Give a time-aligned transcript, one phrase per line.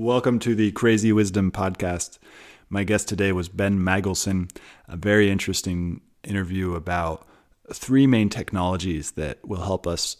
[0.00, 2.16] Welcome to the Crazy Wisdom Podcast.
[2.70, 4.50] My guest today was Ben Magelson,
[4.88, 7.28] a very interesting interview about
[7.70, 10.16] three main technologies that will help us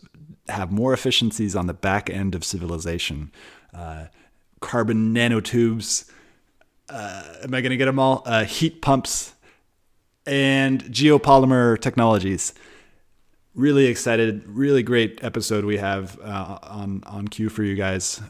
[0.50, 3.32] have more efficiencies on the back end of civilization
[3.72, 4.08] uh,
[4.60, 6.10] carbon nanotubes.
[6.90, 8.22] Uh, am I going to get them all?
[8.26, 9.32] Uh, heat pumps
[10.26, 12.52] and geopolymer technologies
[13.54, 14.46] really excited.
[14.46, 18.20] Really great episode we have uh, on on cue for you guys.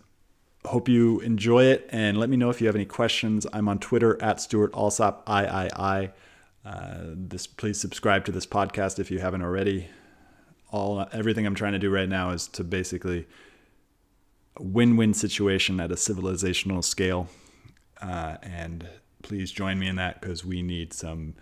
[0.66, 3.46] Hope you enjoy it, and let me know if you have any questions.
[3.50, 6.10] I'm on Twitter at Stewart Alsop III.
[6.62, 9.88] Uh, this please subscribe to this podcast if you haven't already.
[10.70, 13.26] All everything I'm trying to do right now is to basically
[14.58, 17.28] win-win situation at a civilizational scale,
[18.02, 18.86] uh, and
[19.22, 21.36] please join me in that because we need some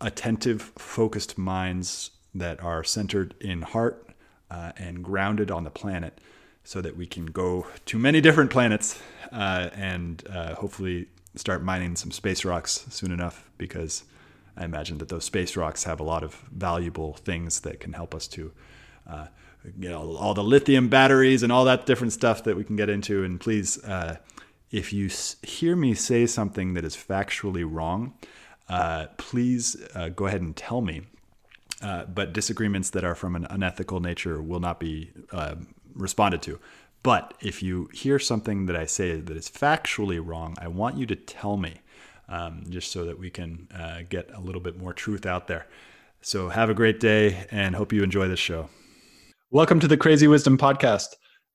[0.00, 4.08] attentive, focused minds that are centered in heart
[4.48, 6.20] uh, and grounded on the planet
[6.64, 9.00] so that we can go to many different planets
[9.32, 14.04] uh, and uh, hopefully start mining some space rocks soon enough because
[14.56, 18.14] I imagine that those space rocks have a lot of valuable things that can help
[18.14, 18.52] us to,
[19.08, 19.26] uh,
[19.78, 22.90] you know, all the lithium batteries and all that different stuff that we can get
[22.90, 23.24] into.
[23.24, 24.16] And please, uh,
[24.70, 25.10] if you
[25.42, 28.14] hear me say something that is factually wrong,
[28.68, 29.76] uh, please
[30.14, 31.02] go ahead and tell me
[31.82, 35.56] uh, but disagreements that are from an unethical nature will not be uh,
[35.94, 36.58] responded to.
[37.02, 41.06] But if you hear something that I say that is factually wrong, I want you
[41.06, 41.80] to tell me,
[42.28, 45.66] um, just so that we can uh, get a little bit more truth out there.
[46.20, 48.68] So have a great day and hope you enjoy this show.
[49.50, 51.08] Welcome to the Crazy Wisdom Podcast.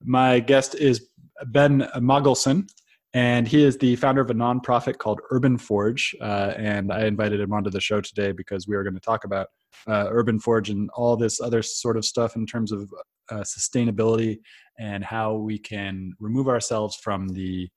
[0.04, 1.08] My guest is
[1.48, 2.70] Ben Magelson,
[3.14, 6.14] and he is the founder of a nonprofit called Urban Forge.
[6.20, 9.24] Uh, and I invited him onto the show today because we are going to talk
[9.24, 9.48] about
[9.88, 12.92] uh, Urban Forge and all this other sort of stuff in terms of
[13.30, 14.40] uh, sustainability
[14.80, 17.70] and how we can remove ourselves from the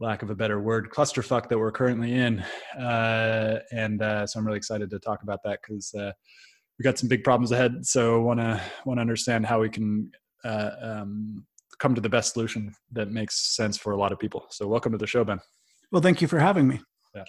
[0.00, 2.40] lack of a better word clusterfuck that we're currently in.
[2.78, 6.12] Uh, and uh, so I'm really excited to talk about that because uh,
[6.78, 7.86] we got some big problems ahead.
[7.86, 10.10] So want to want to understand how we can
[10.44, 11.44] um,
[11.78, 14.46] come to the best solution that makes sense for a lot of people.
[14.50, 15.40] So welcome to the show, Ben.
[15.92, 16.80] Well, thank you for having me.
[17.14, 17.24] Yeah.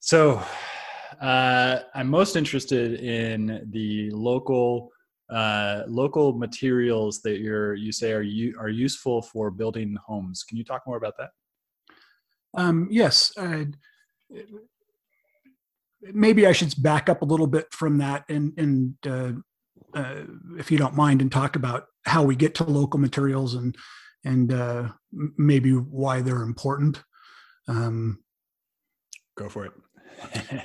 [0.00, 0.42] So
[1.20, 4.90] uh, I'm most interested in the local
[5.32, 10.42] uh, local materials that you're you say are you are useful for building homes.
[10.42, 11.30] Can you talk more about that?
[12.56, 13.32] Um, yes.
[13.36, 13.64] Uh,
[16.02, 19.32] maybe I should back up a little bit from that and and uh,
[19.94, 20.22] uh,
[20.58, 23.76] if you don't mind, and talk about how we get to local materials and
[24.24, 24.88] and uh,
[25.36, 27.02] maybe why they're important.
[27.68, 28.22] Um,
[29.36, 29.72] Go for it.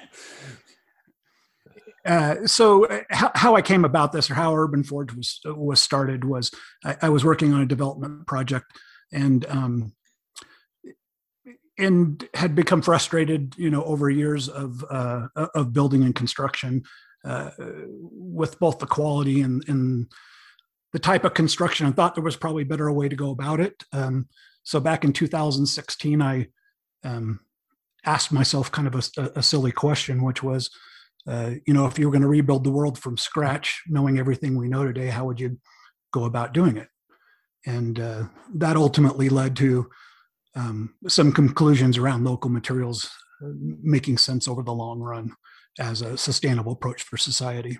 [2.08, 5.82] uh, so uh, how, how, I came about this or how Urban Forge was was
[5.82, 6.52] started was
[6.84, 8.66] I, I was working on a development project
[9.12, 9.94] and um,
[11.78, 16.84] and had become frustrated, you know, over years of uh, of building and construction
[17.26, 20.08] uh, with both the quality and, and
[20.94, 21.86] the type of construction.
[21.86, 23.84] I thought there was probably a better way to go about it.
[23.92, 24.28] Um,
[24.64, 26.48] so back in 2016, I
[27.04, 27.42] um,
[28.06, 30.70] asked myself kind of a, a silly question, which was,
[31.28, 34.56] uh, you know, if you were going to rebuild the world from scratch, knowing everything
[34.56, 35.60] we know today, how would you
[36.14, 36.88] go about doing it?
[37.66, 38.24] And uh,
[38.56, 39.90] that ultimately led to
[40.56, 43.10] um, some conclusions around local materials
[43.44, 45.34] uh, making sense over the long run
[45.80, 47.78] as a sustainable approach for society.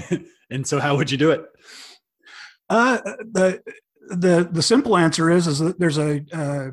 [0.50, 1.44] and so, how would you do it?
[2.68, 2.98] Uh,
[3.30, 3.62] the
[4.08, 6.70] the the simple answer is is that there's a uh,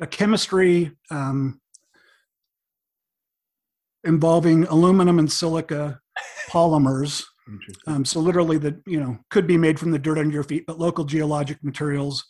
[0.00, 1.60] a chemistry um,
[4.08, 6.00] involving aluminum and silica
[6.50, 7.22] polymers.
[7.86, 10.64] Um, so literally, the you know could be made from the dirt under your feet,
[10.66, 12.24] but local geologic materials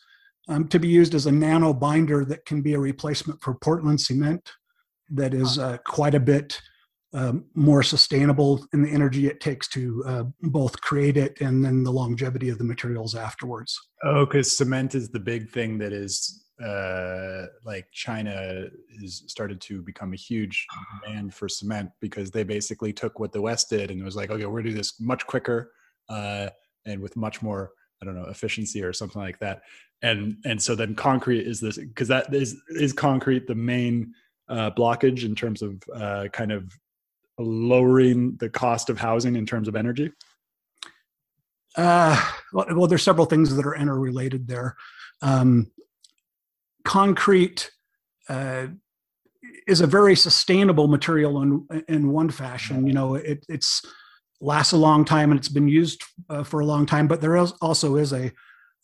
[0.48, 4.00] um, to be used as a nano binder that can be a replacement for Portland
[4.00, 4.52] cement
[5.10, 6.60] that is uh, quite a bit
[7.14, 11.82] um, more sustainable in the energy it takes to uh, both create it and then
[11.82, 13.78] the longevity of the materials afterwards.
[14.04, 18.66] Oh, because cement is the big thing that is uh, like China
[19.02, 20.66] is started to become a huge
[21.04, 24.46] demand for cement because they basically took what the West did and was like, okay,
[24.46, 25.72] we're gonna do this much quicker
[26.08, 26.48] uh,
[26.84, 27.72] and with much more,
[28.02, 29.62] I don't know, efficiency or something like that.
[30.02, 34.14] And and so then concrete is this because that is is concrete the main
[34.48, 36.72] uh, blockage in terms of uh, kind of
[37.38, 40.12] lowering the cost of housing in terms of energy?
[41.76, 42.20] Uh,
[42.52, 44.76] well, well, there's several things that are interrelated there.
[45.22, 45.70] Um,
[46.88, 47.70] concrete
[48.30, 48.66] uh,
[49.66, 52.86] is a very sustainable material in in one fashion.
[52.86, 53.82] You know, it it's
[54.40, 57.06] lasts a long time and it's been used uh, for a long time.
[57.06, 58.32] But there is also is a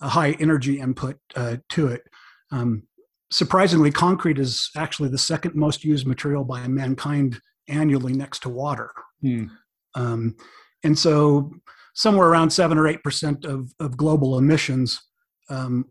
[0.03, 2.03] a high energy input uh, to it.
[2.51, 2.83] Um,
[3.31, 8.91] surprisingly, concrete is actually the second most used material by mankind annually next to water.
[9.23, 9.47] Hmm.
[9.95, 10.37] Um,
[10.83, 11.51] and so,
[11.95, 15.01] somewhere around seven or eight percent of, of global emissions
[15.49, 15.87] um,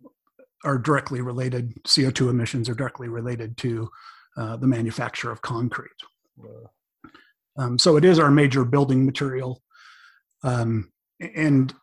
[0.64, 3.90] are directly related, CO2 emissions are directly related to
[4.38, 5.90] uh, the manufacture of concrete.
[7.58, 9.62] Um, so, it is our major building material.
[10.44, 11.74] Um, and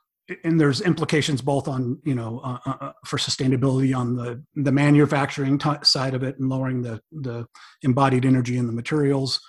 [0.45, 4.73] and there's implications both on you know uh, uh, uh, for sustainability on the the
[4.73, 7.47] manufacturing t- side of it and lowering the the
[7.83, 9.41] embodied energy in the materials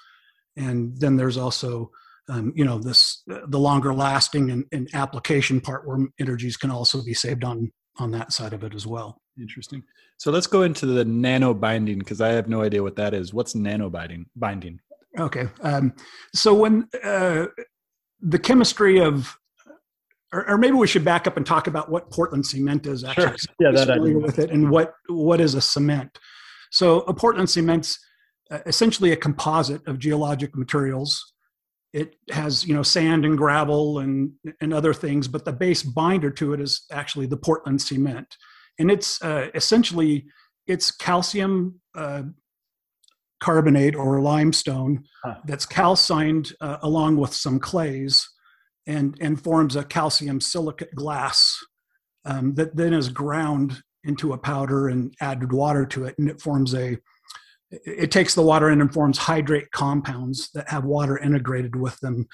[0.58, 1.92] and then there's also
[2.30, 7.04] um, you know this the longer lasting and, and, application part where energies can also
[7.04, 9.84] be saved on on that side of it as well interesting
[10.18, 13.34] so let's go into the nano binding because i have no idea what that is
[13.34, 14.80] what's nano binding binding
[15.20, 15.94] okay um,
[16.34, 17.46] so when uh,
[18.22, 19.38] the chemistry of
[20.34, 23.26] or, or, maybe we should back up and talk about what Portland cement is actually.
[23.26, 23.36] Sure.
[23.60, 26.18] Yeah, that familiar with it and what what is a cement.
[26.72, 28.00] So a Portland cement's
[28.50, 31.31] uh, essentially a composite of geologic materials.
[31.94, 36.32] It has you know sand and gravel and and other things, but the base binder
[36.32, 38.38] to it is actually the Portland cement,
[38.80, 40.26] and it's uh, essentially
[40.68, 42.24] it's calcium uh,
[43.42, 45.36] carbonate or limestone huh.
[45.46, 48.30] that's calcined uh, along with some clays
[48.88, 51.58] and, and forms a calcium silicate glass
[52.26, 56.42] um, that then is ground into a powder and added water to it, and it
[56.42, 56.98] forms a
[57.72, 62.28] it takes the water in and forms hydrate compounds that have water integrated with them.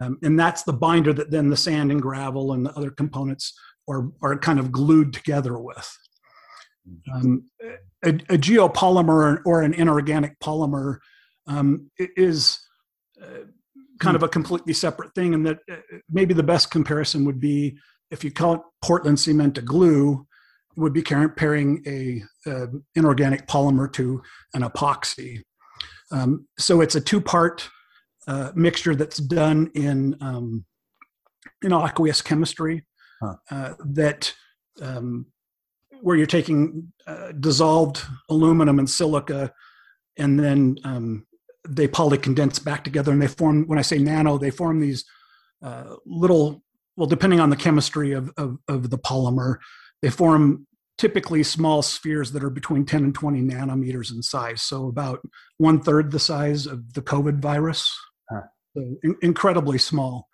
[0.00, 3.54] Um, and that's the binder that then the sand and gravel and the other components
[3.88, 5.98] are, are kind of glued together with.
[7.14, 7.44] Um,
[8.04, 10.98] a, a, geopolymer or an inorganic polymer
[11.46, 12.58] um, is
[13.22, 13.44] uh,
[14.00, 15.32] kind of a completely separate thing.
[15.32, 15.76] And that uh,
[16.10, 17.78] maybe the best comparison would be
[18.10, 20.26] if you call it Portland cement a glue,
[20.76, 24.22] would be comparing a, a inorganic polymer to
[24.54, 25.42] an epoxy.
[26.10, 27.68] Um, so it's a two-part
[28.26, 30.64] uh, mixture that's done in um,
[31.62, 32.84] in aqueous chemistry
[33.20, 33.34] huh.
[33.50, 34.32] uh, that
[34.80, 35.26] um,
[36.00, 39.52] where you're taking uh, dissolved aluminum and silica
[40.18, 41.26] and then um,
[41.68, 45.04] they polycondense back together and they form when i say nano they form these
[45.62, 46.62] uh, little
[46.96, 49.56] well depending on the chemistry of, of, of, the polymer
[50.02, 50.66] they form
[50.98, 55.20] typically small spheres that are between 10 and 20 nanometers in size so about
[55.58, 57.96] one third the size of the covid virus
[58.30, 58.42] huh.
[58.76, 60.28] so in, incredibly small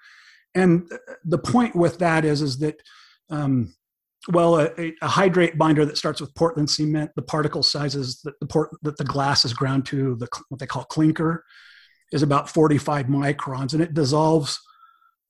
[0.55, 0.91] and
[1.25, 2.81] the point with that is is that
[3.31, 3.75] um,
[4.29, 8.47] well, a, a, hydrate binder that starts with Portland cement, the particle sizes that the
[8.47, 11.45] port that the glass is ground to, the what they call clinker,
[12.13, 14.59] is about 45 microns, and it dissolves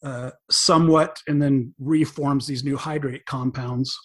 [0.02, 3.96] uh, somewhat and then reforms these new hydrate compounds.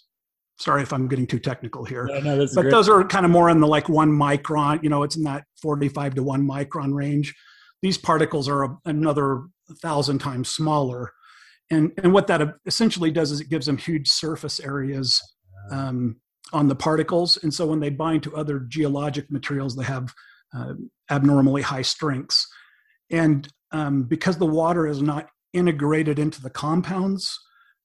[0.58, 3.50] Sorry if I'm getting too technical here, no, no, but those are kind of more
[3.50, 4.82] in the like one micron.
[4.82, 7.34] You know, it's in that 45 to one micron range.
[7.82, 9.42] These particles are a, another
[9.82, 11.12] thousand times smaller.
[11.70, 15.20] And and what that essentially does is it gives them huge surface areas
[15.70, 16.16] um,
[16.52, 17.36] on the particles.
[17.42, 20.12] And so when they bind to other geologic materials they have
[20.56, 20.74] uh,
[21.10, 22.46] abnormally high strengths.
[23.10, 27.38] And um, because the water is not integrated into the compounds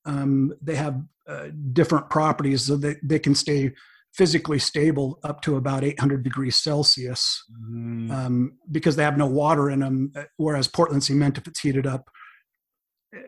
[0.06, 3.72] um, they have uh, different properties so that they can stay
[4.14, 8.12] physically stable up to about 800 degrees celsius mm.
[8.12, 11.86] um, because they have no water in them uh, whereas portland cement if it's heated
[11.86, 12.10] up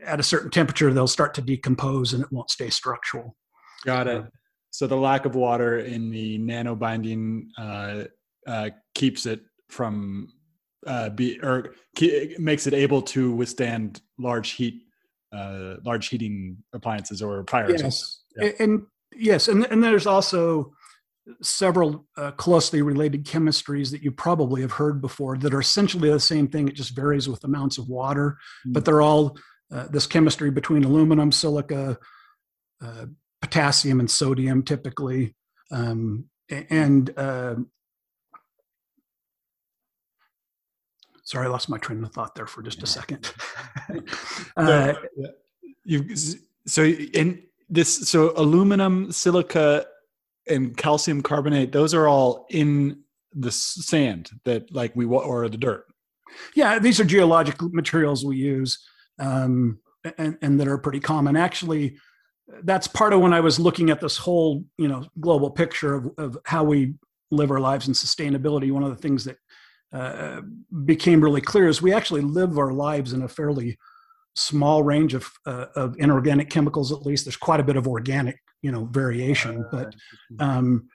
[0.03, 3.35] at a certain temperature they'll start to decompose and it won't stay structural
[3.85, 4.25] got it
[4.71, 8.03] so the lack of water in the nano binding uh,
[8.47, 10.27] uh, keeps it from
[10.87, 14.81] uh, be or ke- makes it able to withstand large heat
[15.31, 18.51] uh, large heating appliances or fires yes yeah.
[18.59, 18.85] and
[19.15, 20.73] yes and, and there's also
[21.41, 26.19] several uh, closely related chemistries that you probably have heard before that are essentially the
[26.19, 28.73] same thing it just varies with amounts of water mm-hmm.
[28.73, 29.37] but they're all
[29.71, 31.97] uh, this chemistry between aluminum, silica,
[32.81, 33.05] uh,
[33.41, 35.33] potassium, and sodium typically.
[35.71, 37.55] Um, and uh,
[41.31, 43.33] sorry, I lost my train of thought there for just a second.
[44.57, 44.93] uh,
[45.85, 46.15] you
[46.67, 49.85] so in this so aluminum, silica,
[50.47, 53.01] and calcium carbonate; those are all in
[53.33, 55.85] the sand that like we or the dirt.
[56.53, 58.77] Yeah, these are geologic materials we use
[59.19, 59.79] um,
[60.17, 61.37] and, and that are pretty common.
[61.37, 61.97] Actually,
[62.63, 66.11] that's part of when I was looking at this whole, you know, global picture of,
[66.17, 66.95] of how we
[67.31, 68.71] live our lives and sustainability.
[68.71, 69.37] One of the things that
[69.93, 70.41] uh,
[70.85, 73.77] became really clear is we actually live our lives in a fairly
[74.35, 76.91] small range of uh, of inorganic chemicals.
[76.91, 79.65] At least there's quite a bit of organic, you know, variation.
[79.71, 79.93] But
[80.39, 80.87] um,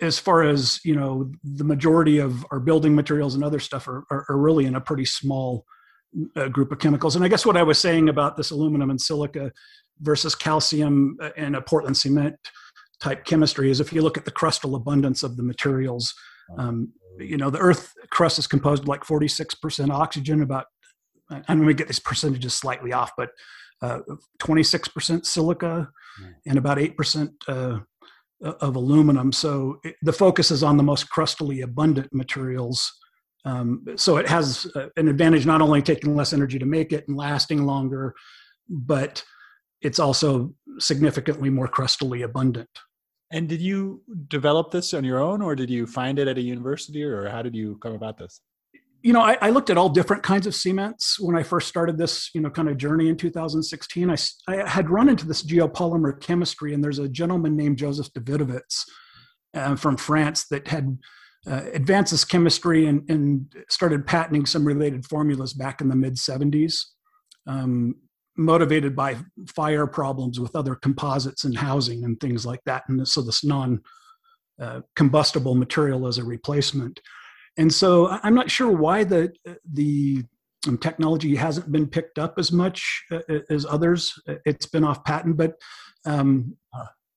[0.00, 4.04] as far as you know, the majority of our building materials and other stuff are,
[4.10, 5.64] are, are really in a pretty small
[6.36, 7.14] uh, group of chemicals.
[7.14, 9.52] And I guess what I was saying about this aluminum and silica
[10.00, 12.36] versus calcium and a Portland cement
[13.00, 16.12] type chemistry is if you look at the crustal abundance of the materials,
[16.58, 20.66] um, you know, the Earth crust is composed of like 46% oxygen, about,
[21.30, 23.30] I'm going to get these percentages slightly off, but
[23.82, 24.00] uh,
[24.40, 25.88] 26% silica
[26.46, 27.78] and about 8% uh,
[28.42, 29.32] of aluminum.
[29.32, 32.90] So it, the focus is on the most crustally abundant materials.
[33.44, 37.04] Um, so it has uh, an advantage not only taking less energy to make it
[37.08, 38.14] and lasting longer,
[38.68, 39.22] but
[39.82, 42.68] it's also significantly more crustally abundant.
[43.30, 46.40] And did you develop this on your own, or did you find it at a
[46.40, 48.40] university, or how did you come about this?
[49.02, 51.96] You know, I, I looked at all different kinds of cements when I first started
[51.96, 54.10] this, you know, kind of journey in 2016.
[54.10, 54.16] I,
[54.48, 58.84] I had run into this geopolymer chemistry, and there's a gentleman named Joseph Davidovits
[59.54, 60.98] uh, from France that had
[61.46, 66.16] uh, advanced this chemistry and, and, started patenting some related formulas back in the mid
[66.16, 66.82] 70s.
[67.46, 67.94] Um,
[68.40, 69.16] motivated by
[69.48, 72.84] fire problems with other composites and housing and things like that.
[72.88, 73.80] And so this non
[74.60, 77.00] uh, combustible material as a replacement.
[77.58, 79.32] And so I'm not sure why the
[79.72, 80.24] the
[80.68, 84.12] um, technology hasn't been picked up as much uh, as others.
[84.44, 85.54] It's been off patent, but
[86.06, 86.56] um,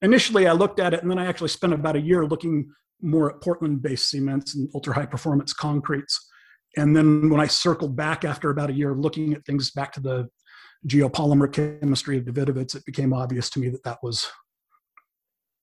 [0.02, 2.70] initially I looked at it, and then I actually spent about a year looking
[3.02, 6.30] more at Portland-based cements and ultra-high performance concretes.
[6.78, 10.00] And then when I circled back after about a year looking at things back to
[10.00, 10.30] the
[10.88, 14.28] geopolymer chemistry of Davidovits, it became obvious to me that that was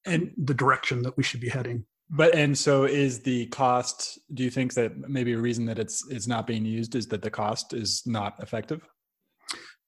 [0.07, 1.85] and the direction that we should be heading.
[2.09, 4.19] But and so is the cost?
[4.35, 7.23] Do you think that maybe a reason that it's it's not being used is that
[7.23, 8.83] the cost is not effective?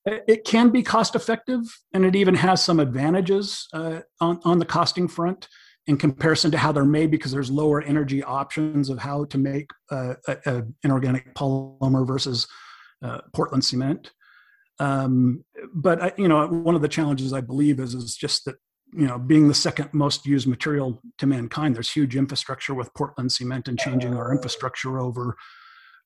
[0.04, 1.62] It can be cost effective,
[1.94, 5.48] and it even has some advantages uh, on on the costing front
[5.88, 9.68] in comparison to how they're made because there's lower energy options of how to make
[9.90, 10.14] uh,
[10.46, 12.46] an inorganic polymer versus
[13.02, 14.12] uh, Portland cement.
[14.78, 18.56] Um, but I, you know, one of the challenges I believe is is just that
[18.94, 23.32] you know, being the second most used material to mankind, there's huge infrastructure with Portland
[23.32, 25.36] cement and changing our infrastructure over.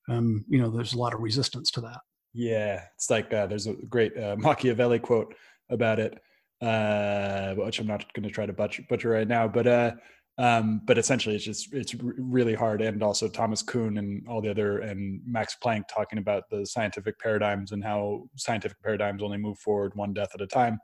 [0.07, 1.99] Um, you know, there's a lot of resistance to that.
[2.33, 5.35] Yeah, it's like uh, there's a great uh, Machiavelli quote
[5.69, 6.17] about it,
[6.61, 9.91] uh, which I'm not going to try to butcher, butcher right now, but uh,
[10.39, 12.81] um, but essentially, it's just it's really hard.
[12.81, 17.19] And also Thomas Kuhn and all the other and Max Planck talking about the scientific
[17.19, 20.79] paradigms and how scientific paradigms only move forward one death at a time.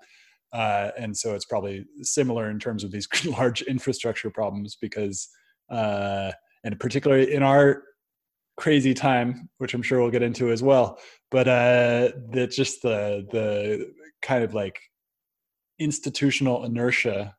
[0.54, 5.28] Uh, and so it's probably similar in terms of these large infrastructure problems because,
[5.70, 6.32] uh,
[6.64, 7.84] and particularly in our
[8.58, 11.00] crazy time, which I'm sure we'll get into as well.
[11.30, 13.92] But uh, that just the the
[14.24, 14.80] kind of like
[15.78, 17.36] institutional inertia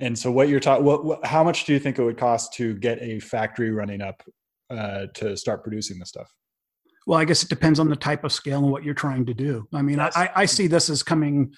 [0.00, 2.54] and so, what you're talking, what, what, how much do you think it would cost
[2.54, 4.22] to get a factory running up
[4.70, 6.32] uh, to start producing this stuff?
[7.06, 9.34] Well, I guess it depends on the type of scale and what you're trying to
[9.34, 9.66] do.
[9.72, 11.52] I mean, I, I see this as coming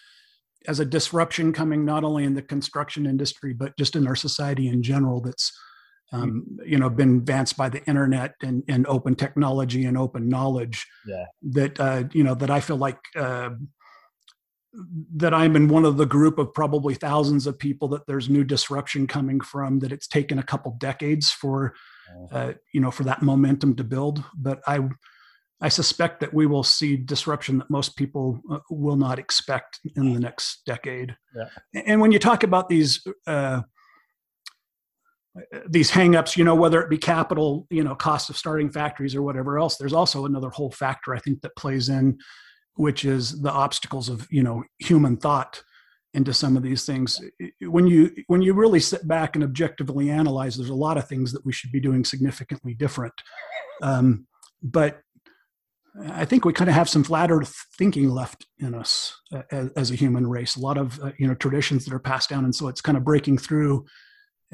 [0.68, 4.68] as a disruption coming not only in the construction industry but just in our society
[4.68, 5.20] in general.
[5.20, 5.52] That's
[6.12, 10.86] um, you know been advanced by the internet and, and open technology and open knowledge.
[11.06, 11.24] Yeah.
[11.42, 12.98] That uh, you know that I feel like.
[13.14, 13.50] Uh,
[15.16, 18.44] that I'm in one of the group of probably thousands of people that there's new
[18.44, 21.74] disruption coming from that it's taken a couple decades for
[22.32, 24.22] uh, you know for that momentum to build.
[24.34, 24.88] But I
[25.60, 30.14] I suspect that we will see disruption that most people uh, will not expect in
[30.14, 31.16] the next decade.
[31.36, 31.82] Yeah.
[31.86, 33.62] and when you talk about these uh,
[35.68, 39.22] these hangups, you know, whether it be capital, you know, cost of starting factories or
[39.22, 42.18] whatever else, there's also another whole factor I think that plays in
[42.74, 45.62] which is the obstacles of you know human thought
[46.12, 47.20] into some of these things.
[47.60, 51.32] When you when you really sit back and objectively analyze there's a lot of things
[51.32, 53.14] that we should be doing significantly different.
[53.82, 54.26] Um,
[54.62, 55.00] but
[56.12, 59.70] i think we kind of have some flat earth thinking left in us uh, as,
[59.76, 60.54] as, a human race.
[60.54, 62.96] A lot of uh, you know traditions that are passed down and so it's kind
[62.96, 63.84] of breaking through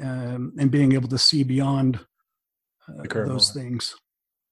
[0.01, 1.99] um, and being able to see beyond
[2.89, 3.95] uh, those things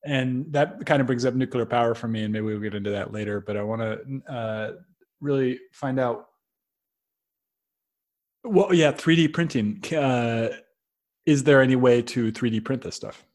[0.06, 2.92] and that kind of brings up nuclear power for me and maybe we'll get into
[2.92, 4.72] that later but i want to uh,
[5.20, 6.28] really find out
[8.44, 10.50] well yeah 3d printing uh,
[11.26, 13.26] is there any way to 3d print this stuff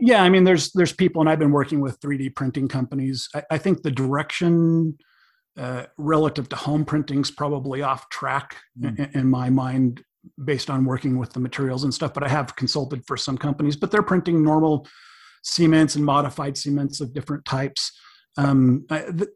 [0.00, 3.42] yeah i mean there's there's people and i've been working with 3d printing companies i,
[3.52, 4.98] I think the direction
[5.56, 8.96] uh, relative to home printing is probably off track mm.
[8.96, 10.04] in, in my mind
[10.44, 13.76] based on working with the materials and stuff but i have consulted for some companies
[13.76, 14.86] but they're printing normal
[15.42, 17.92] cements and modified cements of different types.
[18.36, 19.28] Um, it,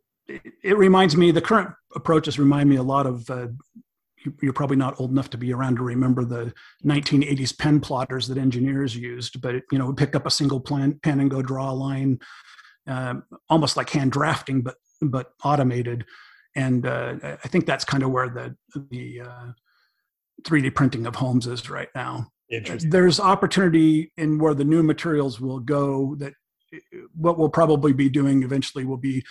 [0.63, 3.49] it, reminds me the current approaches remind me a lot of uh,
[4.41, 6.53] you're probably not old enough to be around to remember the
[6.85, 11.21] 1980s pen plotters that engineers used but you know pick up a single plan, pen
[11.21, 12.19] and go draw a line
[12.87, 16.05] um, almost like hand drafting but but automated
[16.55, 18.55] and uh, i think that's kind of where the
[18.91, 19.53] the uh,
[20.43, 22.29] 3d printing of homes is right now
[22.61, 26.35] there's opportunity in where the new materials will go that
[27.15, 29.25] what we'll probably be doing eventually will be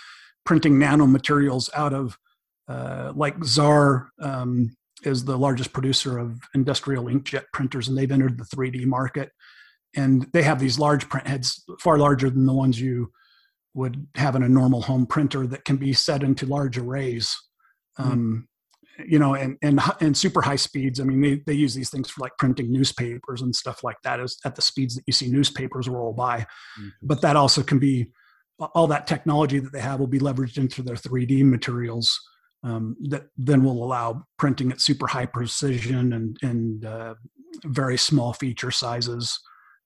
[0.44, 2.18] printing nanomaterials out of
[2.68, 4.74] uh, like Xaar um,
[5.04, 9.30] is the largest producer of industrial inkjet printers, and they've entered the 3D market.
[9.94, 13.12] And they have these large print heads, far larger than the ones you
[13.74, 17.36] would have in a normal home printer, that can be set into large arrays.
[17.98, 18.10] Mm-hmm.
[18.10, 18.48] Um,
[19.06, 21.00] you know, and and and super high speeds.
[21.00, 24.20] I mean, they they use these things for like printing newspapers and stuff like that,
[24.20, 26.40] is at the speeds that you see newspapers roll by.
[26.40, 26.88] Mm-hmm.
[27.02, 28.12] But that also can be
[28.74, 32.18] all that technology that they have will be leveraged into their 3D materials
[32.62, 37.14] um, that then will allow printing at super high precision and, and uh,
[37.64, 39.38] very small feature sizes.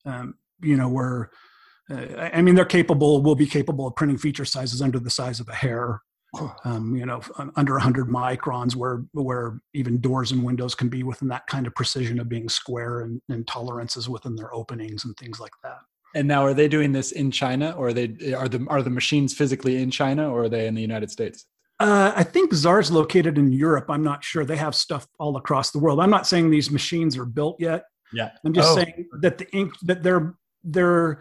[0.05, 1.31] Um, you know, where
[1.91, 5.41] uh, I mean, they're capable, will be capable of printing feature sizes under the size
[5.41, 6.03] of a hair.
[6.65, 7.21] Um, you know,
[7.57, 11.75] under 100 microns, where where even doors and windows can be within that kind of
[11.75, 15.79] precision of being square and, and tolerances within their openings and things like that.
[16.15, 18.91] And now, are they doing this in China, or are they are the are the
[18.91, 21.47] machines physically in China, or are they in the United States?
[21.79, 23.87] Uh, I think Xaar's located in Europe.
[23.91, 24.45] I'm not sure.
[24.45, 26.01] They have stuff all across the world.
[26.01, 27.85] I'm not saying these machines are built yet.
[28.13, 28.31] Yeah.
[28.45, 28.77] I'm just oh.
[28.77, 31.21] saying that the ink that they're they're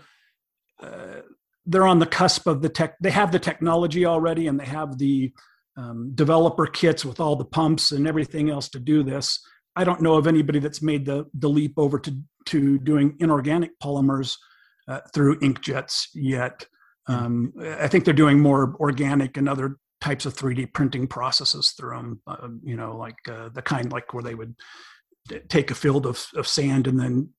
[0.81, 1.21] uh,
[1.65, 2.95] they're on the cusp of the tech.
[3.01, 5.33] They have the technology already, and they have the
[5.77, 9.39] um, developer kits with all the pumps and everything else to do this.
[9.75, 12.17] I don't know of anybody that's made the the leap over to
[12.47, 14.37] to doing inorganic polymers
[14.87, 16.67] uh, through inkjets yet.
[17.07, 17.13] Hmm.
[17.13, 21.95] Um, I think they're doing more organic and other types of 3D printing processes through
[21.95, 22.21] them.
[22.27, 24.55] Uh, you know, like uh, the kind like where they would
[25.49, 27.29] take a field of, of sand and then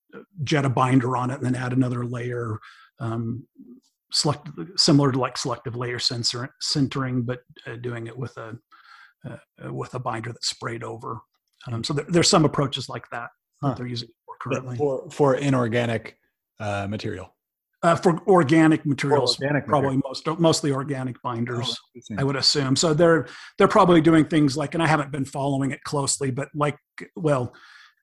[0.43, 2.59] jet a binder on it and then add another layer.
[2.99, 3.47] Um,
[4.13, 8.57] select similar to like selective layer sensor, sintering, but uh, doing it with a
[9.29, 11.21] uh, with a binder that's sprayed over.
[11.67, 13.31] Um, so there, there's some approaches like that
[13.63, 13.69] huh.
[13.69, 16.19] that they're using for currently for for inorganic
[16.61, 17.37] uh, material
[17.83, 20.03] uh, for organic materials, organic probably material.
[20.09, 21.77] most mostly organic binders.
[22.11, 22.75] Oh, I would assume.
[22.75, 26.49] So they're they're probably doing things like, and I haven't been following it closely, but
[26.55, 26.79] like,
[27.15, 27.55] well,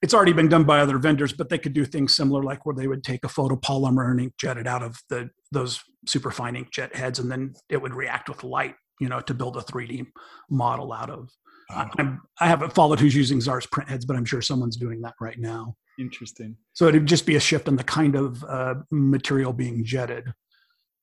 [0.04, 2.74] it's already been done by other vendors, but they could do things similar, like where
[2.74, 7.18] they would take a photopolymer and inkjet it out of the those superfine inkjet heads,
[7.18, 10.06] and then it would react with light, you know, to build a 3D
[10.50, 11.30] model out of.
[11.70, 11.88] I,
[12.38, 15.38] I haven't followed who's using Xaar's print heads, but I'm sure someone's doing that right
[15.38, 15.74] now.
[15.98, 16.54] Interesting.
[16.74, 20.28] So it'd just be a shift in the kind of uh, material being jetted.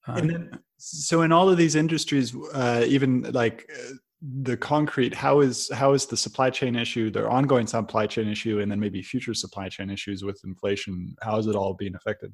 [0.07, 5.13] Uh, and then, so in all of these industries, uh, even like uh, the concrete,
[5.13, 8.79] how is how is the supply chain issue, the ongoing supply chain issue, and then
[8.79, 11.15] maybe future supply chain issues with inflation?
[11.21, 12.31] How is it all being affected?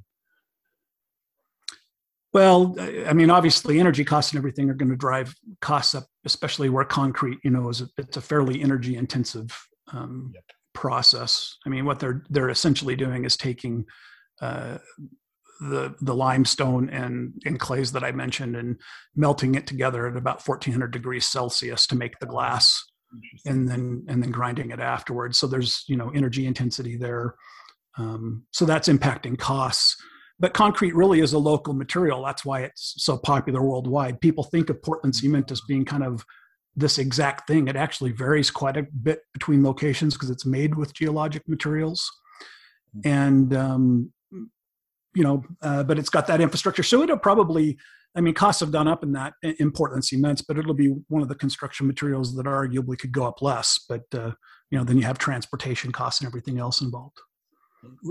[2.33, 2.75] Well,
[3.07, 6.83] I mean, obviously, energy costs and everything are going to drive costs up, especially where
[6.83, 9.57] concrete, you know, is a, it's a fairly energy intensive
[9.93, 10.43] um, yep
[10.77, 11.57] process.
[11.65, 13.85] I mean, what they're they're essentially doing is taking
[14.41, 14.77] uh,
[15.59, 18.79] the the limestone and, and clays that I mentioned and
[19.15, 22.83] melting it together at about 1400 degrees Celsius to make the glass,
[23.45, 25.37] and then and then grinding it afterwards.
[25.37, 27.35] So there's you know energy intensity there.
[27.97, 29.97] Um, so that's impacting costs.
[30.39, 32.23] But concrete really is a local material.
[32.23, 34.21] That's why it's so popular worldwide.
[34.21, 36.23] People think of Portland cement as being kind of
[36.75, 37.67] this exact thing.
[37.67, 42.07] It actually varies quite a bit between locations because it's made with geologic materials.
[42.95, 43.09] Mm-hmm.
[43.09, 44.13] And, um,
[45.17, 46.83] you know, uh, but it's got that infrastructure.
[46.83, 47.79] So it'll probably,
[48.15, 51.23] I mean, costs have gone up in that in Portland cements, but it'll be one
[51.23, 53.83] of the construction materials that arguably could go up less.
[53.89, 54.31] But, uh,
[54.69, 57.17] you know, then you have transportation costs and everything else involved.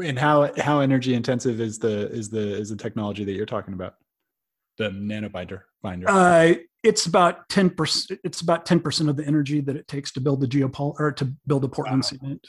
[0.02, 3.74] And how how energy intensive is the is the is the technology that you're talking
[3.74, 3.94] about?
[4.78, 6.06] The nanobinder binder.
[6.08, 10.40] Uh, it's about 10% it's about 10% of the energy that it takes to build
[10.40, 12.08] the geopol or to build a portland wow.
[12.08, 12.46] cement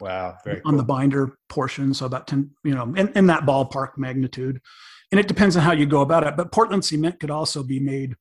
[0.00, 0.78] wow very on cool.
[0.78, 4.60] the binder portion so about 10 you know in, in that ballpark magnitude.
[5.10, 7.80] And it depends on how you go about it but portland cement could also be
[7.80, 8.14] made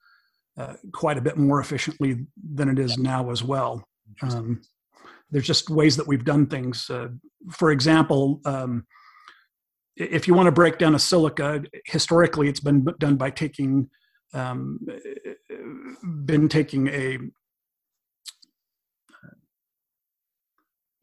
[0.58, 3.88] uh, quite a bit more efficiently than it is now as well.
[4.24, 4.62] Um,
[5.30, 7.10] there's just ways that we've done things uh,
[7.52, 8.86] for example um,
[9.96, 13.90] if you want to break down a silica historically it's been done by taking
[14.34, 14.80] um,
[16.26, 17.18] been taking a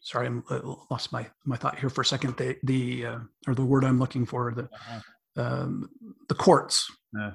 [0.04, 2.36] sorry, I lost my my thought here for a second.
[2.36, 5.00] The the uh, or the word I'm looking for the uh-huh.
[5.36, 5.90] um,
[6.28, 6.86] the quartz,
[7.18, 7.32] yeah.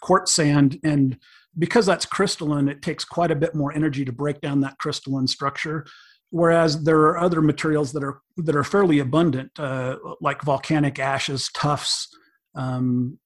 [0.00, 1.18] quartz sand, and
[1.58, 5.26] because that's crystalline, it takes quite a bit more energy to break down that crystalline
[5.26, 5.84] structure.
[6.30, 11.50] Whereas there are other materials that are that are fairly abundant, uh, like volcanic ashes,
[11.54, 12.08] tuffs,
[12.54, 13.18] um,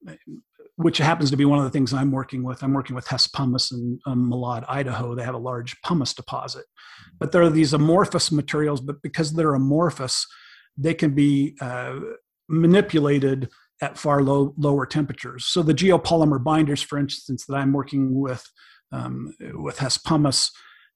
[0.78, 2.62] which happens to be one of the things I'm working with.
[2.62, 5.16] I'm working with Hess Pumice in um, Malad, Idaho.
[5.16, 6.66] They have a large pumice deposit,
[7.18, 8.80] but there are these amorphous materials.
[8.80, 10.24] But because they're amorphous,
[10.76, 11.98] they can be uh,
[12.48, 13.48] manipulated
[13.82, 15.46] at far low, lower temperatures.
[15.46, 18.46] So the geopolymer binders, for instance, that I'm working with
[18.92, 20.52] um, with Hess Pumice,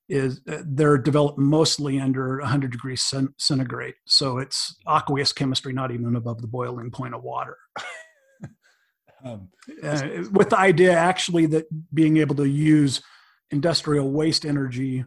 [0.09, 3.95] is uh, they're developed mostly under 100 degrees centigrade.
[4.07, 7.57] So it's aqueous chemistry, not even above the boiling point of water.
[9.25, 9.49] um,
[9.83, 13.03] uh, with the idea actually that being able to use
[13.51, 15.05] industrial waste energy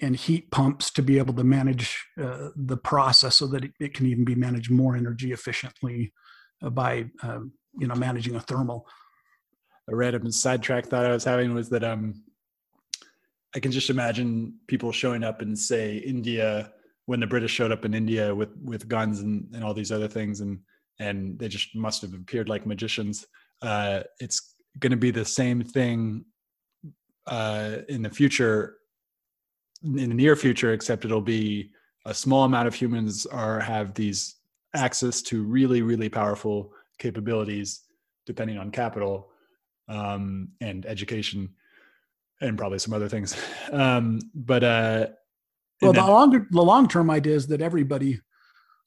[0.00, 3.94] and heat pumps to be able to manage uh, the process so that it, it,
[3.94, 6.12] can even be managed more energy efficiently
[6.62, 8.86] uh, by um, you know managing a thermal.
[9.88, 12.22] A random sidetrack thought I was having was that um,
[13.54, 16.72] I can just imagine people showing up in say India
[17.06, 20.08] when the British showed up in India with with guns and, and all these other
[20.08, 20.60] things and
[20.98, 23.26] and they just must have appeared like magicians.
[23.62, 26.24] Uh, it's going to be the same thing
[27.26, 28.76] uh, in the future,
[29.82, 31.70] in the near future, except it'll be
[32.06, 34.36] a small amount of humans are have these
[34.74, 37.80] access to really really powerful capabilities
[38.26, 39.30] depending on capital
[39.88, 41.48] um, and education
[42.40, 43.36] and probably some other things.
[43.72, 45.06] Um, but uh,
[45.80, 48.20] well the longer the long term idea is that everybody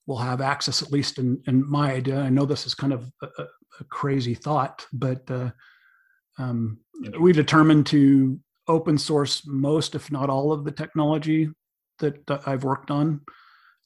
[0.07, 2.19] will have access at least in, in my idea.
[2.19, 3.45] I know this is kind of a,
[3.79, 5.51] a crazy thought but uh,
[6.37, 6.79] um,
[7.19, 11.49] we determined to open source most if not all of the technology
[11.99, 13.21] that, that i've worked on.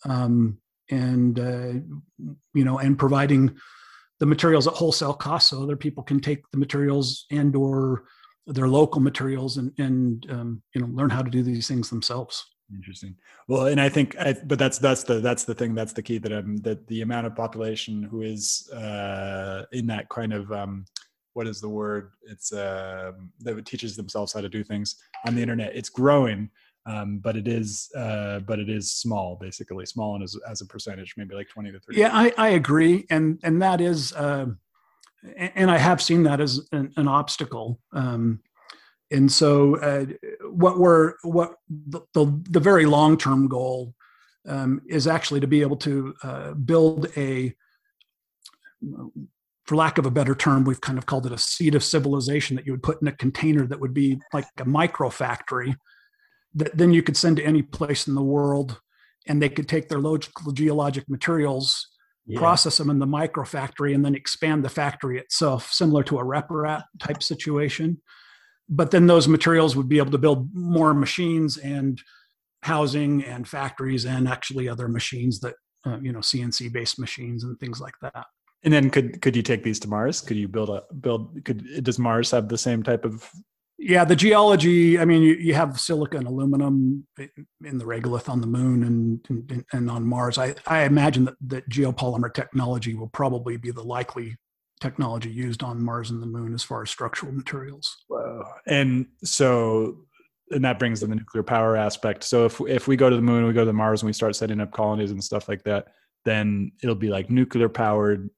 [0.06, 1.74] Um, and uh,
[2.54, 3.56] you know and providing
[4.20, 8.04] the materials at wholesale cost so other people can take the materials and or
[8.46, 12.46] their local materials and and um, you know learn how to do these things themselves
[12.74, 13.16] interesting.
[13.48, 16.18] Well and i think I, but that's that's the that's the thing that's the key
[16.20, 20.86] that i'm that the amount of population who is uh in that kind of um
[21.34, 22.14] what is the word?
[22.24, 25.76] It's uh that teaches themselves how to do things on the internet.
[25.76, 26.50] It's growing
[26.88, 29.86] um, but it is uh, but it is small basically.
[29.86, 33.06] Small and as, as a percentage maybe like 20 to 30 yeah i, I agree
[33.10, 34.48] and and that is uh,
[35.38, 38.40] and i have seen that as an, an obstacle um,
[39.12, 40.06] and so uh,
[40.50, 43.94] what we're what the, the, the very long term goal
[44.48, 47.54] um, is actually to be able to uh, build a
[49.66, 52.56] for lack of a better term, we've kind of called it a seed of civilization
[52.56, 55.76] that you would put in a container that would be like a micro factory
[56.56, 58.80] that then you could send to any place in the world
[59.28, 61.90] and they could take their logical geologic materials
[62.26, 62.40] yeah.
[62.40, 66.24] process them in the micro factory and then expand the factory itself similar to a
[66.24, 68.02] RepRap type situation
[68.70, 72.02] but then those materials would be able to build more machines and
[72.64, 77.60] housing and factories and actually other machines that uh, you know cnc based machines and
[77.60, 78.26] things like that
[78.64, 81.84] and then could could you take these to mars could you build a build could
[81.84, 83.30] does mars have the same type of
[83.80, 84.98] yeah, the geology.
[84.98, 87.06] I mean, you, you have silica and aluminum
[87.64, 90.40] in the regolith on the moon and, and, and on Mars.
[90.40, 94.36] I, I imagine that, that geopolymer technology will probably be the likely
[94.80, 98.06] technology used on Mars and the moon as far as structural materials.
[98.10, 98.44] Wow.
[98.68, 99.98] And so,
[100.52, 102.24] and that brings in the nuclear power aspect.
[102.24, 104.36] So if if we go to the moon, we go to Mars, and we start
[104.36, 105.88] setting up colonies and stuff like that,
[106.26, 108.30] then it'll be like nuclear powered,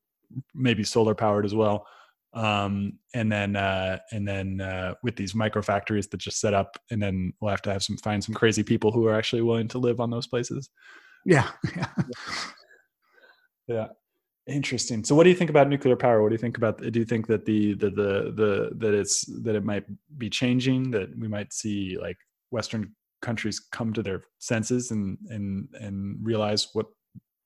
[0.53, 1.85] maybe solar powered as well
[2.33, 6.77] um, and then uh, and then uh, with these micro factories that just set up,
[6.91, 9.67] and then we'll have to have some find some crazy people who are actually willing
[9.69, 10.69] to live on those places.
[11.25, 11.87] Yeah, yeah,
[13.67, 13.87] yeah.
[14.47, 15.03] Interesting.
[15.03, 16.21] So, what do you think about nuclear power?
[16.21, 16.81] What do you think about?
[16.81, 19.85] Do you think that the the the, the that it's that it might
[20.17, 20.91] be changing?
[20.91, 22.17] That we might see like
[22.49, 26.87] Western countries come to their senses and and and realize what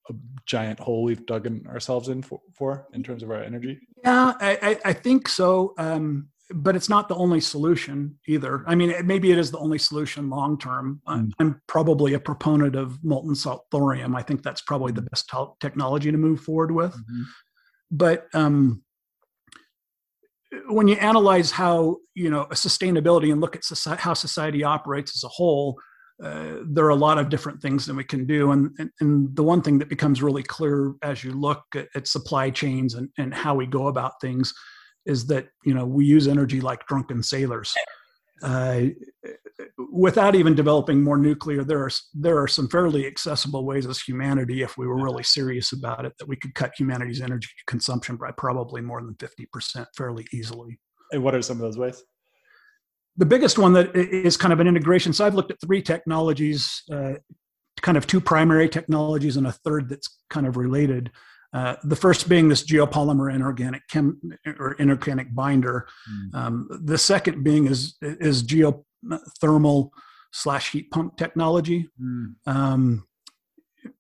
[0.09, 0.13] a
[0.45, 3.79] giant hole we've dug in ourselves in for, for in terms of our energy?
[4.03, 5.73] Yeah, I, I think so.
[5.77, 8.63] Um, but it's not the only solution either.
[8.67, 11.01] I mean, maybe it is the only solution long term.
[11.07, 11.31] Mm.
[11.39, 14.15] I'm probably a proponent of molten salt thorium.
[14.15, 16.93] I think that's probably the best technology to move forward with.
[16.93, 17.21] Mm-hmm.
[17.91, 18.83] But um,
[20.67, 25.23] when you analyze how you know sustainability and look at society, how society operates as
[25.23, 25.79] a whole,
[26.21, 28.51] uh, there are a lot of different things that we can do.
[28.51, 32.07] And, and, and, the one thing that becomes really clear as you look at, at
[32.07, 34.53] supply chains and, and how we go about things
[35.05, 37.73] is that, you know, we use energy like drunken sailors.
[38.41, 38.87] Uh,
[39.91, 44.63] without even developing more nuclear, there are there are some fairly accessible ways as humanity,
[44.63, 48.31] if we were really serious about it, that we could cut humanity's energy consumption by
[48.37, 50.79] probably more than fifty percent fairly easily.
[51.11, 52.03] And what are some of those ways?
[53.17, 55.13] the biggest one that is kind of an integration.
[55.13, 57.13] So I've looked at three technologies, uh,
[57.81, 61.11] kind of two primary technologies and a third that's kind of related.
[61.53, 64.19] Uh, the first being this geopolymer inorganic chem
[64.59, 65.87] or inorganic binder.
[66.09, 66.35] Mm.
[66.35, 69.91] Um, the second being is is geothermal
[70.31, 71.89] slash heat pump technology.
[72.01, 72.33] Mm.
[72.47, 73.07] Um,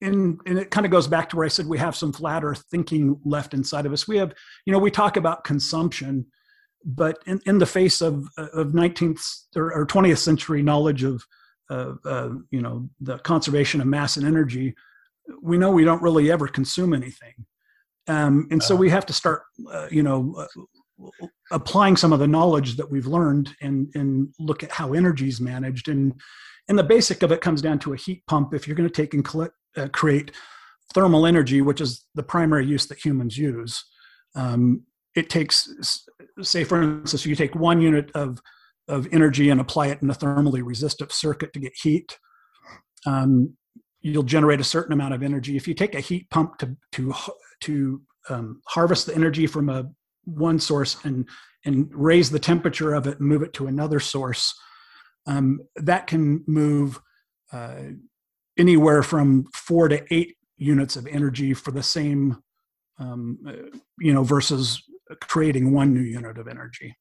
[0.01, 2.43] and, and it kind of goes back to where I said we have some flat
[2.43, 4.07] earth thinking left inside of us.
[4.07, 4.33] We have,
[4.65, 6.25] you know, we talk about consumption,
[6.85, 9.21] but in, in the face of, of 19th
[9.55, 11.23] or, or 20th century knowledge of,
[11.69, 14.73] uh, uh, you know, the conservation of mass and energy,
[15.41, 17.33] we know we don't really ever consume anything.
[18.07, 18.77] Um, and so uh.
[18.77, 21.07] we have to start, uh, you know, uh,
[21.51, 25.41] applying some of the knowledge that we've learned and, and look at how energy is
[25.41, 25.87] managed.
[25.87, 26.13] And,
[26.67, 28.53] and the basic of it comes down to a heat pump.
[28.53, 30.31] If you're going to take and collect, uh, create
[30.93, 33.83] thermal energy, which is the primary use that humans use,
[34.35, 34.83] um,
[35.15, 35.69] it takes,
[36.41, 38.39] say, for instance, you take one unit of,
[38.87, 42.17] of energy and apply it in a thermally resistive circuit to get heat.
[43.05, 43.55] Um,
[44.03, 45.55] you'll generate a certain amount of energy.
[45.57, 47.13] If you take a heat pump to to
[47.61, 49.89] to um, harvest the energy from a
[50.25, 51.27] one source and
[51.65, 54.53] and raise the temperature of it and move it to another source,
[55.25, 56.99] um, that can move
[57.53, 57.83] uh,
[58.57, 62.37] anywhere from four to eight units of energy for the same,
[62.99, 64.83] um, uh, you know, versus
[65.21, 66.95] creating one new unit of energy.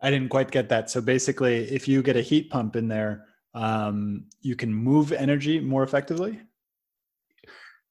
[0.00, 0.90] I didn't quite get that.
[0.90, 5.60] So basically, if you get a heat pump in there, um, you can move energy
[5.60, 6.40] more effectively.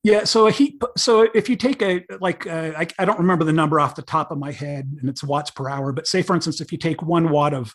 [0.04, 0.24] Yeah.
[0.24, 0.82] So a heat.
[0.96, 4.04] So if you take a like, uh, I, I don't remember the number off the
[4.04, 5.91] top of my head, and it's watts per hour.
[5.91, 7.74] But say, for instance, if you take one watt of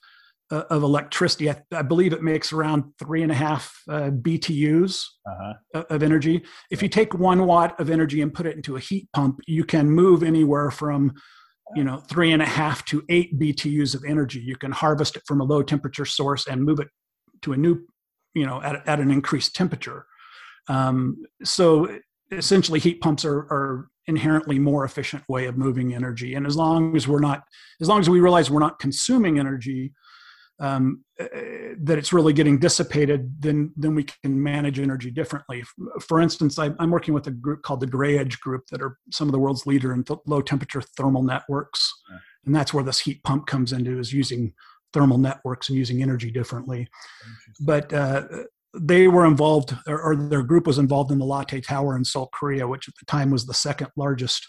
[0.50, 5.04] uh, of electricity, I, I, believe it makes around three and a half uh, BTUs
[5.26, 5.84] uh-huh.
[5.90, 6.42] of energy.
[6.70, 9.64] If you take one watt of energy and put it into a heat pump, you
[9.64, 11.12] can move anywhere from
[11.74, 14.40] you know three and a half to eight BTUs of energy.
[14.40, 16.88] You can harvest it from a low temperature source and move it
[17.42, 17.86] to a new,
[18.34, 20.06] you know, at, at an increased temperature.
[20.68, 21.98] Um, so
[22.30, 26.34] essentially, heat pumps are, are inherently more efficient way of moving energy.
[26.34, 27.44] And as long as we're not,
[27.80, 29.92] as long as we realize we're not consuming energy,
[30.60, 31.26] um, uh,
[31.78, 35.64] that it's really getting dissipated, then then we can manage energy differently.
[36.00, 38.98] For instance, I, am working with a group called the Gray Edge Group that are
[39.10, 42.18] some of the world's leader in th- low temperature thermal networks, yeah.
[42.46, 44.52] and that's where this heat pump comes into is using
[44.92, 46.88] thermal networks and using energy differently.
[47.60, 48.24] But uh,
[48.74, 52.30] they were involved, or, or, their group was involved in the Lotte Tower in Seoul,
[52.32, 54.46] Korea, which at the time was the second largest,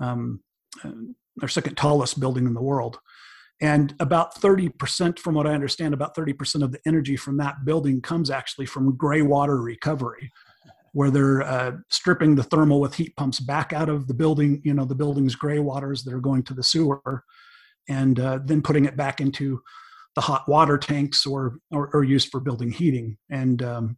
[0.00, 0.40] um,
[0.84, 0.90] uh,
[1.40, 2.98] or second tallest building in the world.
[3.60, 8.00] And about 30%, from what I understand, about 30% of the energy from that building
[8.00, 10.32] comes actually from gray water recovery,
[10.92, 14.74] where they're uh, stripping the thermal with heat pumps back out of the building, you
[14.74, 17.22] know, the building's gray waters that are going to the sewer,
[17.88, 19.60] and uh, then putting it back into
[20.14, 23.16] the hot water tanks or, or, or used for building heating.
[23.30, 23.96] And um,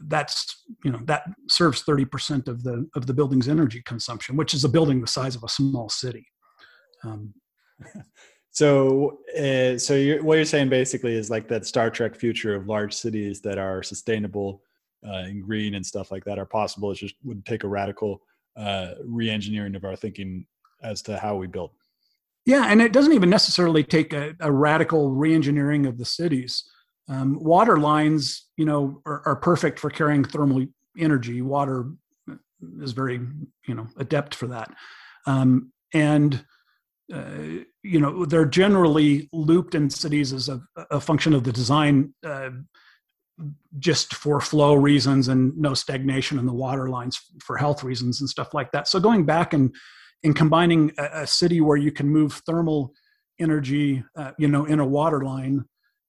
[0.00, 4.64] that's you know that serves 30% of the of the building's energy consumption, which is
[4.64, 6.26] a building the size of a small city.
[7.04, 7.32] Um,
[8.50, 12.66] so uh, so you're, what you're saying basically is like that Star Trek future of
[12.66, 14.62] large cities that are sustainable
[15.06, 16.92] uh, and green and stuff like that are possible.
[16.92, 18.22] It just would take a radical
[18.56, 20.46] uh, re-engineering of our thinking
[20.82, 21.70] as to how we build.
[22.44, 26.64] Yeah, and it doesn't even necessarily take a, a radical reengineering of the cities.
[27.08, 30.66] Um, water lines, you know, are, are, perfect for carrying thermal
[30.98, 31.42] energy.
[31.42, 31.90] Water
[32.80, 33.20] is very,
[33.66, 34.72] you know, adept for that.
[35.26, 36.44] Um, and
[37.12, 42.14] uh, you know, they're generally looped in cities as a, a function of the design,
[42.24, 42.50] uh,
[43.78, 48.30] just for flow reasons and no stagnation in the water lines for health reasons and
[48.30, 48.88] stuff like that.
[48.88, 49.74] So going back and
[50.22, 52.92] in combining a, a, city where you can move thermal
[53.40, 55.64] energy, uh, you know, in a water line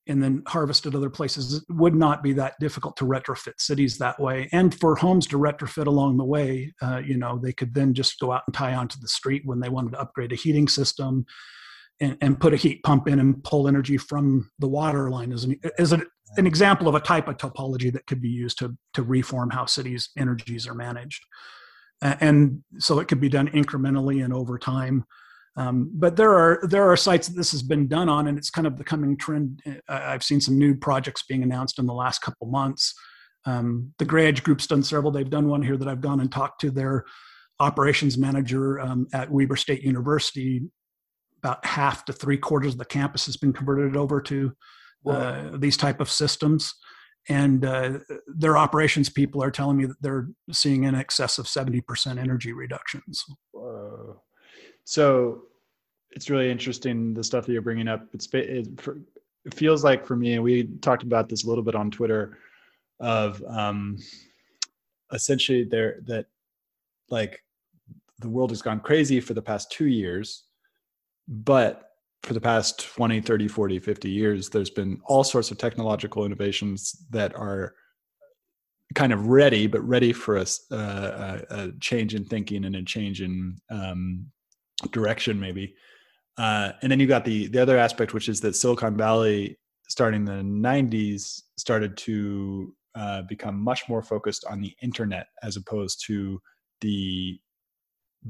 [0.07, 3.97] and then harvest at other places it would not be that difficult to retrofit cities
[3.97, 4.49] that way.
[4.51, 8.19] And for homes to retrofit along the way, uh, you know, they could then just
[8.19, 11.25] go out and tie onto the street when they wanted to upgrade a heating system
[12.01, 15.45] and, and put a heat pump in and pull energy from the water line as
[15.45, 18.75] an, as an, an example of a type of topology that could be used to,
[18.93, 21.23] to reform how cities' energies are managed
[22.03, 25.05] and so it could be done incrementally and over time.
[25.55, 28.49] Um, but there are there are sites that this has been done on, and it's
[28.49, 29.61] kind of becoming trend.
[29.87, 32.93] I've seen some new projects being announced in the last couple months.
[33.45, 35.11] Um, the Gray Edge Group's done several.
[35.11, 37.05] They've done one here that I've gone and talked to their
[37.59, 40.63] operations manager um, at Weber State University.
[41.43, 44.53] About half to three quarters of the campus has been converted over to
[45.05, 46.73] uh, these type of systems
[47.29, 52.19] and uh, their operations people are telling me that they're seeing in excess of 70%
[52.19, 54.21] energy reductions Whoa.
[54.83, 55.43] so
[56.11, 58.67] it's really interesting the stuff that you're bringing up it's it,
[59.45, 62.37] it feels like for me, and we talked about this a little bit on Twitter,
[62.99, 63.97] of um,
[65.11, 66.27] essentially there that
[67.09, 67.43] like
[68.19, 70.45] the world has gone crazy for the past two years,
[71.27, 71.89] but
[72.23, 77.05] for the past 20, 30, 40, 50 years, there's been all sorts of technological innovations
[77.09, 77.75] that are
[78.95, 83.21] kind of ready, but ready for a, uh, a change in thinking and a change
[83.21, 84.25] in um,
[84.91, 85.75] direction, maybe.
[86.37, 90.25] Uh, and then you got the the other aspect, which is that Silicon Valley, starting
[90.25, 96.03] in the '90s, started to uh, become much more focused on the internet as opposed
[96.07, 96.41] to
[96.81, 97.39] the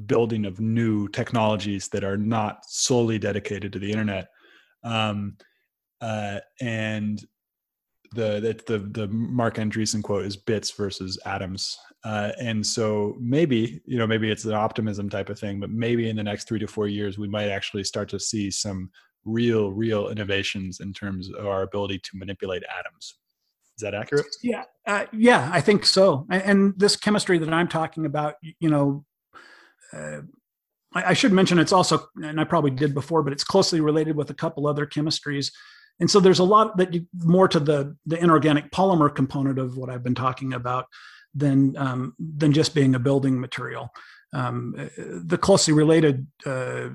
[0.06, 4.30] building of new technologies that are not solely dedicated to the internet.
[4.84, 5.38] Um,
[6.02, 7.24] uh, and
[8.14, 13.98] the, the the Marc Andreessen quote is bits versus atoms, uh, and so maybe you
[13.98, 16.68] know maybe it's an optimism type of thing, but maybe in the next three to
[16.68, 18.92] four years we might actually start to see some
[19.26, 23.16] real real innovations in terms of our ability to manipulate atoms.
[23.78, 24.28] Is that accurate?
[24.44, 26.28] Yeah, uh, yeah, I think so.
[26.30, 29.04] And, and, this chemistry that I'm talking about, you know,
[29.96, 30.22] uh,
[30.96, 34.16] I, I, should mention it's also, and I probably did before, but it's closely related
[34.16, 35.52] with a couple other chemistries.
[36.00, 39.78] And so there's a lot that you, more to the the inorganic polymer component of
[39.78, 40.88] what I've been talking about
[41.36, 43.90] than um, than just being a building material.
[44.34, 46.90] Um, the closely related uh,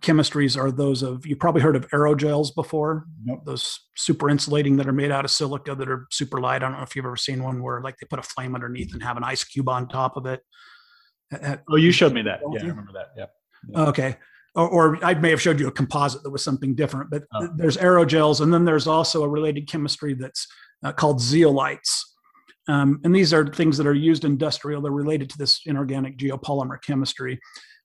[0.00, 3.44] chemistries are those of you probably heard of aerogels before Yep.
[3.44, 6.72] those super insulating that are made out of silica that are super light i don't
[6.72, 9.16] know if you've ever seen one where like they put a flame underneath and have
[9.16, 10.40] an ice cube on top of it
[11.70, 13.26] oh you showed me that yeah i remember that yeah,
[13.68, 13.80] yeah.
[13.80, 14.16] okay
[14.54, 17.48] or, or, i may have showed you a composite that was something different but oh.
[17.56, 20.46] there's aerogels and then there's also a related chemistry that's
[20.84, 22.00] uh, called zeolites
[22.68, 26.80] um, and these are things that are used industrial they're related to this inorganic geopolymer
[26.82, 27.38] chemistry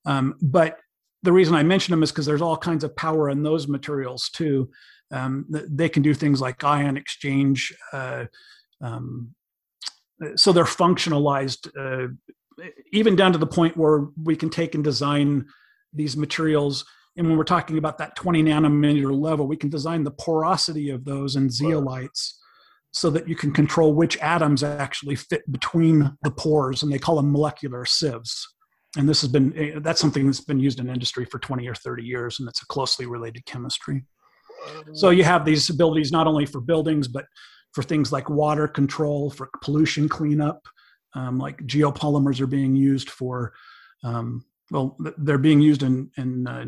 [0.06, 0.78] um, but
[1.24, 4.28] the reason I mention them is because there's all kinds of power in those materials
[4.28, 4.70] too.
[5.10, 7.74] Um, they can do things like ion exchange.
[7.92, 8.26] Uh,
[8.82, 9.34] um,
[10.36, 12.12] so they're functionalized, uh,
[12.92, 15.46] even down to the point where we can take and design
[15.92, 16.84] these materials.
[17.16, 21.04] And when we're talking about that 20 nanometer level, we can design the porosity of
[21.04, 22.32] those and zeolites
[22.92, 27.16] so that you can control which atoms actually fit between the pores, and they call
[27.16, 28.46] them molecular sieves.
[28.96, 31.74] And this has been eh, that's something that's been used in industry for 20 or
[31.74, 34.04] 30 years and it's a closely related chemistry.
[34.94, 37.26] So you have these abilities not only for buildings but
[37.72, 40.62] for things like water control for pollution cleanup
[41.14, 43.52] um, like geopolymers are being used for
[44.02, 46.64] um, well they're being used in in, uh,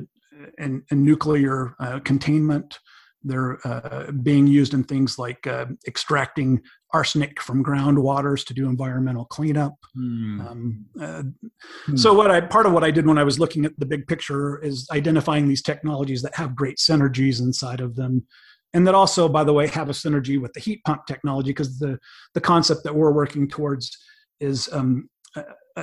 [0.58, 2.78] in, in, nuclear uh, containment
[3.26, 9.24] they're uh, being used in things like uh, extracting arsenic from groundwaters to do environmental
[9.24, 9.74] cleanup.
[9.98, 10.48] Mm.
[10.48, 11.98] Um, mm.
[11.98, 14.06] So, what I part of what I did when I was looking at the big
[14.06, 18.24] picture is identifying these technologies that have great synergies inside of them,
[18.72, 21.78] and that also, by the way, have a synergy with the heat pump technology because
[21.78, 21.98] the
[22.34, 23.96] the concept that we're working towards
[24.40, 25.08] is um,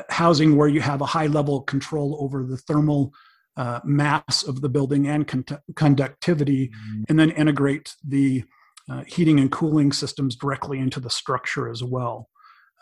[0.09, 3.13] housing where you have a high level control over the thermal
[3.55, 7.03] uh, mass of the building and con- conductivity, mm-hmm.
[7.09, 8.43] and then integrate the
[8.89, 12.29] uh, heating and cooling systems directly into the structure as well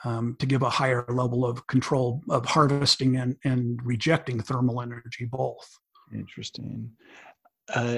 [0.03, 5.25] um, to give a higher level of control of harvesting and, and rejecting thermal energy
[5.25, 5.69] both.
[6.13, 6.89] Interesting.
[7.73, 7.97] Uh,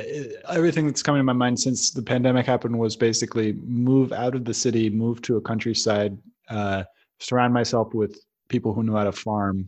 [0.49, 4.45] everything that's coming to my mind since the pandemic happened was basically move out of
[4.45, 6.17] the city, move to a countryside,
[6.49, 6.83] uh,
[7.19, 8.17] surround myself with
[8.49, 9.65] people who know how to farm,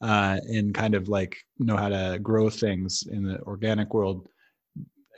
[0.00, 4.28] uh, and kind of like know how to grow things in the organic world.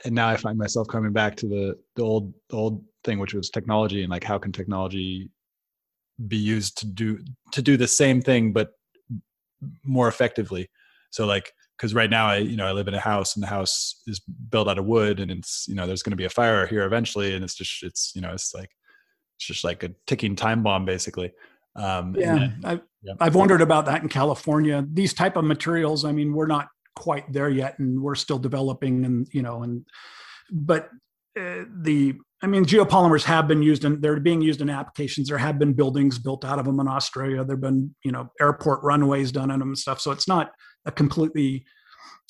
[0.05, 3.33] And now I find myself coming back to the the old the old thing, which
[3.33, 5.29] was technology, and like how can technology
[6.27, 7.19] be used to do
[7.51, 8.71] to do the same thing but
[9.83, 10.69] more effectively.
[11.11, 13.47] So like because right now I you know I live in a house and the
[13.47, 16.29] house is built out of wood and it's you know there's going to be a
[16.29, 18.71] fire here eventually and it's just it's you know it's like
[19.37, 21.31] it's just like a ticking time bomb basically
[21.77, 24.85] um, yeah, then, I've, yeah, I've wondered about that in California.
[24.91, 29.05] These type of materials, I mean, we're not quite there yet, and we're still developing,
[29.05, 29.85] and you know, and
[30.51, 30.89] but
[31.39, 35.27] uh, the I mean, geopolymers have been used and they're being used in applications.
[35.27, 37.43] There have been buildings built out of them in Australia.
[37.43, 39.99] There've been, you know, airport runways done in them and stuff.
[39.99, 40.51] So it's not
[40.85, 41.65] a completely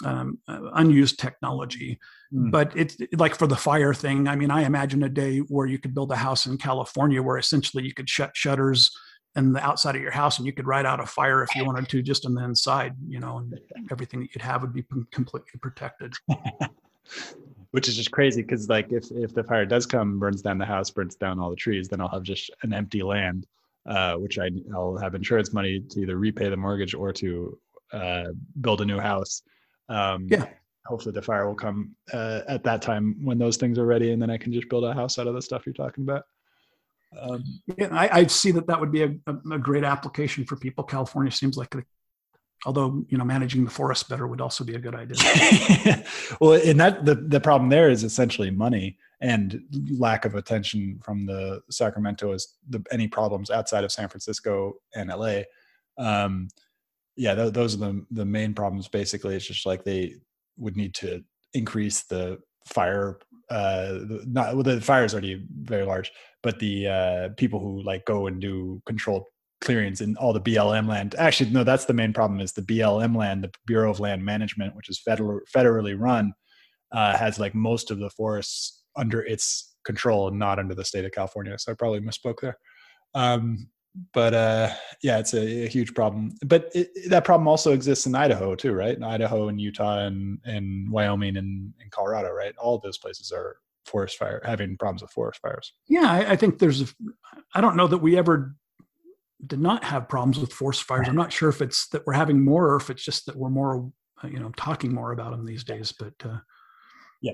[0.05, 1.99] um, uh, unused technology.
[2.33, 2.51] Mm.
[2.51, 4.29] But it's like for the fire thing.
[4.29, 7.37] I mean, I imagine a day where you could build a house in California where
[7.37, 8.91] essentially you could shut shutters
[9.37, 11.63] and the outside of your house and you could ride out a fire if you
[11.63, 13.59] wanted to just on the inside you know and
[13.91, 16.13] everything that you'd have would be completely protected.
[17.71, 20.65] Which is just crazy because like if if the fire does come burns down the
[20.65, 23.45] house burns down all the trees then i'll have just an empty land
[23.85, 27.57] uh, which I, i'll have insurance money to either repay the mortgage or to
[27.93, 28.25] uh,
[28.61, 29.41] build a new house.
[29.89, 30.45] Um, yeah.
[30.85, 34.21] hopefully the fire will come uh, at that time when those things are ready, and
[34.21, 36.23] then I can just build a house out of the stuff you're talking about.
[37.19, 37.43] Um,
[37.77, 39.15] yeah, I, see that that would be a,
[39.51, 40.83] a, great application for people.
[40.83, 41.83] California seems like, a,
[42.65, 46.03] although you know, managing the forest better would also be a good idea.
[46.41, 49.63] well, and that the the problem there is essentially money and
[49.97, 55.09] lack of attention from the Sacramento is the any problems outside of San Francisco and
[55.09, 55.41] LA.
[55.97, 56.49] Um,
[57.15, 58.87] yeah, th- those are the the main problems.
[58.87, 60.15] Basically, it's just like they
[60.57, 63.17] would need to increase the fire
[63.49, 66.11] uh not well the fire is already very large
[66.43, 69.23] but the uh people who like go and do controlled
[69.61, 73.15] clearings in all the blm land actually no that's the main problem is the blm
[73.15, 76.33] land the bureau of land management which is federal federally run
[76.91, 81.05] uh has like most of the forests under its control and not under the state
[81.05, 82.57] of california so i probably misspoke there.
[83.13, 83.69] Um
[84.13, 84.69] but uh,
[85.01, 86.33] yeah, it's a, a, huge problem.
[86.45, 88.95] But it, that problem also exists in Idaho too, right?
[88.95, 92.55] In Idaho and Utah and, and Wyoming and, and Colorado, right?
[92.57, 95.73] All those places are forest fire having problems with forest fires.
[95.87, 96.81] Yeah, I, I think there's.
[96.81, 96.85] A,
[97.55, 98.55] I don't know that we ever
[99.45, 101.07] did not have problems with forest fires.
[101.07, 103.49] I'm not sure if it's that we're having more or if it's just that we're
[103.49, 103.91] more,
[104.23, 105.91] uh, you know, talking more about them these days.
[105.91, 106.39] But uh,
[107.21, 107.33] yeah,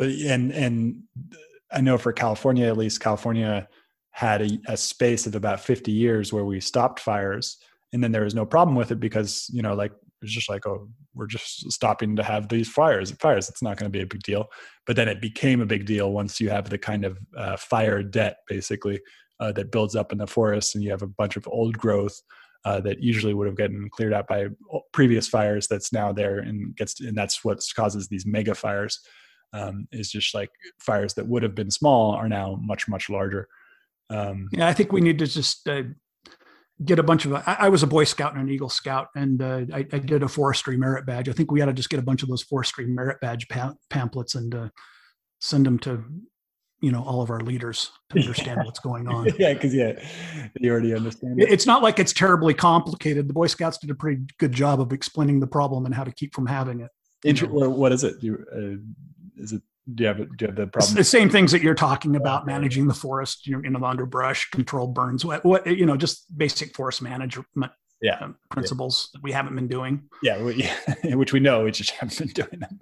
[0.00, 1.02] and and
[1.72, 3.68] I know for California, at least California
[4.16, 7.58] had a, a, space of about 50 years where we stopped fires
[7.92, 9.92] and then there was no problem with it because you know like
[10.22, 13.92] it's just like oh we're just stopping to have these fires fires it's not going
[13.92, 14.46] to be a big deal.
[14.86, 18.02] But then it became a big deal once you have the kind of uh, fire
[18.02, 19.02] debt basically
[19.38, 22.18] uh, that builds up in the forest and you have a bunch of old growth
[22.64, 24.46] uh, that usually would have gotten cleared out by
[24.92, 29.00] previous fires that's now there and gets to, and that's what causes these mega fires
[29.52, 33.46] um, is just like fires that would have been small are now much much larger
[34.10, 35.82] um, yeah, I think we need to just uh,
[36.84, 37.34] get a bunch of.
[37.34, 40.22] I, I, was a Boy Scout and an Eagle Scout, and uh, I, I, did
[40.22, 41.28] a forestry merit badge.
[41.28, 43.74] I think we ought to just get a bunch of those forestry merit badge pa-
[43.90, 44.68] pamphlets and uh,
[45.40, 46.04] send them to
[46.80, 49.26] you know all of our leaders to understand what's going on.
[49.38, 49.92] yeah, because yeah,
[50.60, 51.40] you already understand.
[51.40, 51.50] It.
[51.50, 53.28] It's not like it's terribly complicated.
[53.28, 56.12] The Boy Scouts did a pretty good job of explaining the problem and how to
[56.12, 56.90] keep from having it.
[57.24, 58.22] Inter- what is it?
[58.22, 59.62] You, uh, is it
[59.94, 60.94] do you have do you have the problem?
[60.94, 64.94] the same things that you're talking about: managing the forest, you know, the underbrush, controlled
[64.94, 67.72] burns, what, what you know, just basic forest management.
[68.02, 69.18] Yeah, um, principles yeah.
[69.18, 70.02] that we haven't been doing.
[70.22, 70.68] Yeah, we,
[71.14, 72.80] which we know we just haven't been doing them.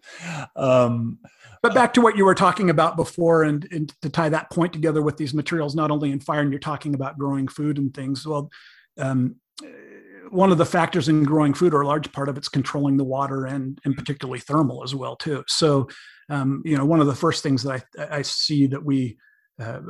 [0.57, 1.19] Um,
[1.63, 4.73] but back to what you were talking about before, and, and to tie that point
[4.73, 7.95] together with these materials, not only in fire, and you're talking about growing food and
[7.95, 8.27] things.
[8.27, 8.51] Well,
[8.99, 9.37] um,
[10.31, 13.05] one of the factors in growing food, or a large part of it's controlling the
[13.05, 15.45] water and, and particularly thermal as well too.
[15.47, 15.89] So
[16.31, 19.19] um, you know, one of the first things that I, I see that we
[19.61, 19.81] uh,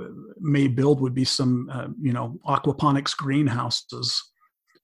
[0.41, 4.23] may build would be some, uh, you know, aquaponics greenhouses,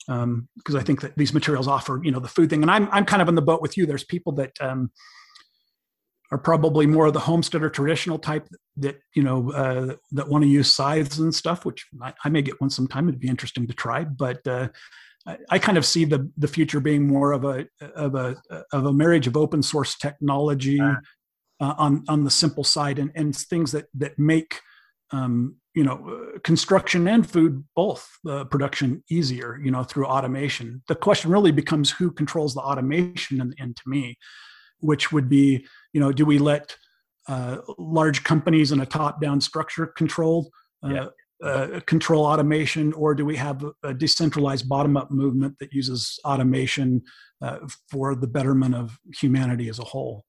[0.06, 2.62] because um, I think that these materials offer, you know, the food thing.
[2.62, 3.86] And I'm I'm kind of in the boat with you.
[3.86, 4.90] There's people that um,
[6.32, 10.48] are probably more of the homesteader traditional type that you know uh, that want to
[10.48, 13.08] use scythes and stuff, which I, I, may get one sometime.
[13.08, 14.68] It'd be interesting to try, but uh,
[15.26, 18.40] I, I, kind of see the the future being more of a of a
[18.72, 20.80] of a marriage of open source technology
[21.60, 24.60] uh, on on the simple side and, and things that that make
[25.12, 30.82] um, you know uh, construction and food both uh, production easier you know through automation
[30.88, 34.16] the question really becomes who controls the automation and, and to me
[34.80, 36.76] which would be you know do we let
[37.28, 40.50] uh, large companies in a top down structure control
[40.84, 41.06] uh, yeah.
[41.42, 47.00] Uh, control automation or do we have a decentralized bottom up movement that uses automation
[47.90, 50.22] for the betterment of humanity as a whole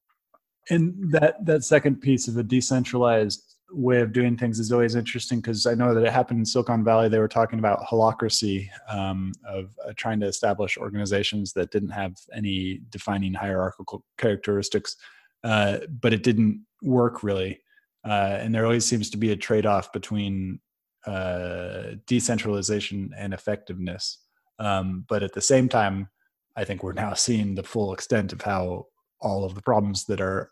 [0.71, 5.39] and that that second piece of a decentralized way of doing things is always interesting
[5.39, 7.09] because I know that it happened in Silicon Valley.
[7.09, 12.15] They were talking about holacracy um, of uh, trying to establish organizations that didn't have
[12.33, 14.95] any defining hierarchical characteristics,
[15.43, 17.61] uh, but it didn't work really.
[18.05, 20.59] Uh, and there always seems to be a trade-off between
[21.05, 24.17] uh, decentralization and effectiveness.
[24.59, 26.09] Um, but at the same time,
[26.55, 28.87] I think we're now seeing the full extent of how
[29.21, 30.51] all of the problems that are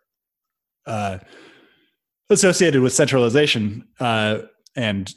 [0.85, 1.19] uh,
[2.29, 3.87] associated with centralization.
[3.99, 4.39] Uh,
[4.75, 5.13] and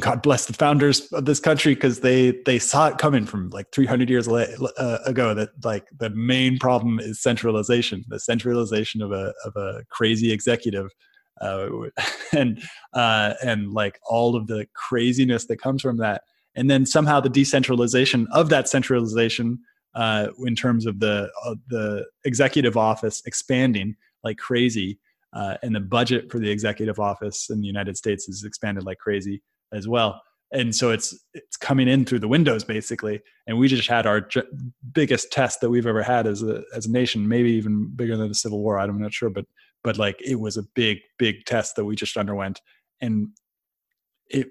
[0.00, 3.66] God bless the founders of this country because they they saw it coming from like
[3.72, 9.32] 300 years uh, ago that like the main problem is centralization, the centralization of a
[9.44, 10.90] of a crazy executive,
[11.40, 11.68] uh,
[12.32, 12.60] and
[12.92, 16.22] uh, and like all of the craziness that comes from that,
[16.56, 19.60] and then somehow the decentralization of that centralization
[19.94, 24.98] uh, in terms of the uh, the executive office expanding like crazy,
[25.32, 28.98] uh, and the budget for the executive office in the United States has expanded like
[28.98, 30.20] crazy as well.
[30.52, 34.28] And so it's it's coming in through the windows basically, and we just had our
[34.92, 38.28] biggest test that we've ever had as a as a nation, maybe even bigger than
[38.28, 38.78] the Civil War.
[38.78, 39.46] I'm not sure, but
[39.82, 42.60] but like it was a big big test that we just underwent,
[43.00, 43.28] and
[44.28, 44.50] it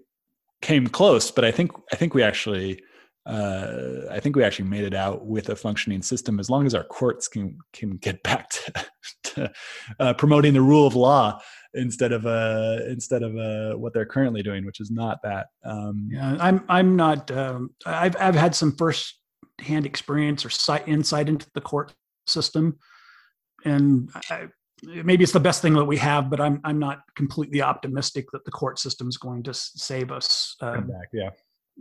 [0.61, 1.31] came close.
[1.31, 2.81] But I think I think we actually
[3.25, 6.75] uh, I think we actually made it out with a functioning system as long as
[6.75, 8.85] our courts can can get back to
[9.99, 11.39] uh, promoting the rule of law
[11.73, 15.47] instead of uh, instead of uh, what they're currently doing, which is not that.
[15.65, 17.29] Um, yeah, I'm I'm not.
[17.31, 19.19] Um, I've I've had some first
[19.59, 21.93] hand experience or sight insight into the court
[22.27, 22.77] system,
[23.65, 24.47] and I,
[24.83, 28.45] maybe it's the best thing that we have, but I'm I'm not completely optimistic that
[28.45, 30.55] the court system is going to save us.
[30.61, 31.29] Um, back, yeah.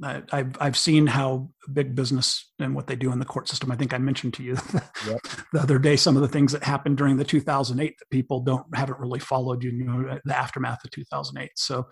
[0.02, 3.70] I, I've I've seen how big business and what they do in the court system.
[3.70, 4.56] I think I mentioned to you
[5.06, 5.20] yep.
[5.52, 8.64] the other day some of the things that happened during the 2008 that people don't
[8.74, 9.62] haven't really followed.
[9.62, 11.50] You know the aftermath of 2008.
[11.56, 11.88] So,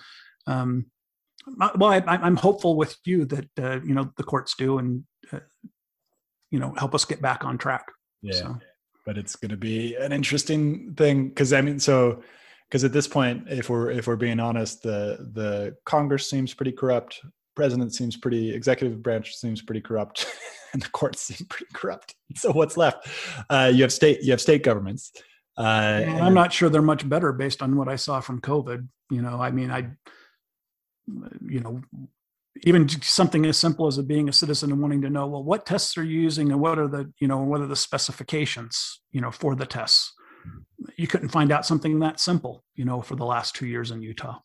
[0.46, 0.86] um,
[1.76, 5.40] well, I, am hopeful with you that uh, you know the courts do and uh,
[6.50, 7.86] you know help us get back on track.
[8.22, 8.58] Yeah, so.
[9.04, 12.22] but it's going to be an interesting thing because I mean, so
[12.68, 16.72] because at this point, if we're if we're being honest, the the Congress seems pretty
[16.72, 17.20] corrupt
[17.60, 20.26] president seems pretty executive branch seems pretty corrupt
[20.72, 22.14] and the courts seem pretty corrupt.
[22.36, 23.06] So what's left?
[23.50, 25.12] Uh, you have state you have state governments
[25.58, 29.20] uh, i'm not sure they're much better based on what i saw from covid you
[29.20, 29.80] know i mean i
[31.46, 31.82] you know
[32.62, 35.96] even something as simple as being a citizen and wanting to know well what tests
[35.98, 39.30] are you using and what are the you know what are the specifications you know
[39.30, 40.14] for the tests?
[40.96, 44.02] You couldn't find out something that simple you know for the last two years in
[44.02, 44.38] utah.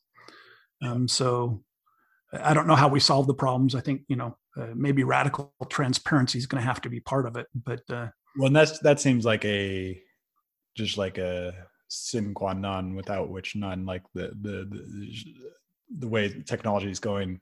[0.81, 1.63] Um, so
[2.33, 3.75] I don't know how we solve the problems.
[3.75, 7.25] I think you know uh, maybe radical transparency is going to have to be part
[7.25, 7.47] of it.
[7.55, 8.07] But uh,
[8.37, 10.01] well, that's that seems like a
[10.75, 11.53] just like a
[11.87, 15.25] sine qua non without which none like the the the,
[15.99, 17.39] the way technology is going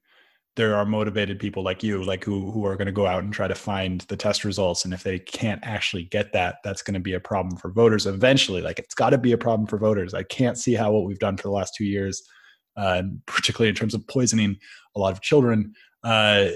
[0.56, 3.34] there are motivated people like you like who who are going to go out and
[3.34, 6.94] try to find the test results and if they can't actually get that that's going
[6.94, 9.78] to be a problem for voters eventually like it's got to be a problem for
[9.78, 12.24] voters i can't see how what we've done for the last 2 years
[12.78, 14.58] uh, particularly in terms of poisoning
[14.96, 16.48] a lot of children, uh,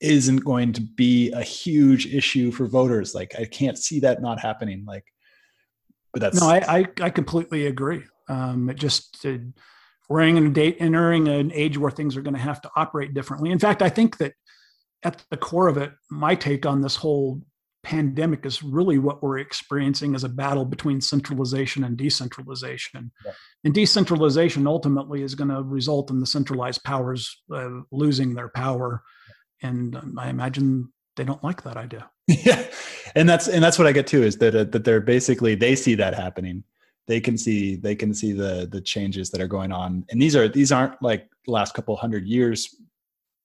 [0.00, 3.14] isn't going to be a huge issue for voters.
[3.14, 4.84] Like I can't see that not happening.
[4.86, 5.04] Like,
[6.12, 8.02] but that's no, I I, I completely agree.
[8.28, 9.38] Um, it just uh,
[10.08, 13.14] we're in a date entering an age where things are going to have to operate
[13.14, 13.50] differently.
[13.50, 14.34] In fact, I think that
[15.02, 17.40] at the core of it, my take on this whole
[17.86, 23.12] pandemic is really what we're experiencing as a battle between centralization and decentralization.
[23.24, 23.30] Yeah.
[23.62, 29.04] And decentralization ultimately is going to result in the centralized powers uh, losing their power.
[29.62, 32.10] And um, I imagine they don't like that idea.
[32.28, 32.64] Yeah,
[33.14, 35.76] and that's and that's what I get too is that uh, that they're basically they
[35.76, 36.64] see that happening.
[37.06, 40.34] They can see they can see the the changes that are going on, and these
[40.34, 42.74] are these aren't like last couple hundred years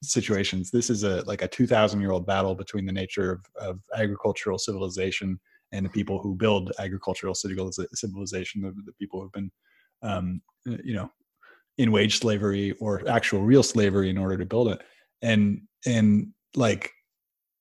[0.04, 0.72] situations.
[0.72, 4.58] This is a like a 2,000 year old battle between the nature of, of agricultural
[4.58, 5.40] civilization
[5.72, 9.52] and the people who build agricultural civilization, the, the people who've been,
[10.02, 11.10] um, you know,
[11.78, 14.82] in wage slavery or actual real slavery in order to build it.
[15.22, 16.92] And and like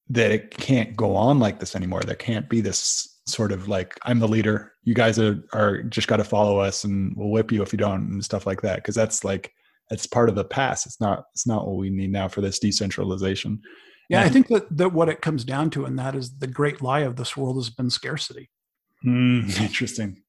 [0.08, 2.00] that it can't go on like this anymore.
[2.00, 4.72] There can't be this sort of like I'm the leader.
[4.82, 7.78] You guys are are just got to follow us, and we'll whip you if you
[7.78, 8.76] don't, and stuff like that.
[8.76, 9.52] Because that's like
[9.90, 10.86] it's part of the past.
[10.86, 13.60] It's not it's not what we need now for this decentralization.
[14.08, 16.48] Yeah, and I think that, that what it comes down to, and that is the
[16.48, 18.50] great lie of this world has been scarcity.
[19.06, 20.22] Mm, interesting.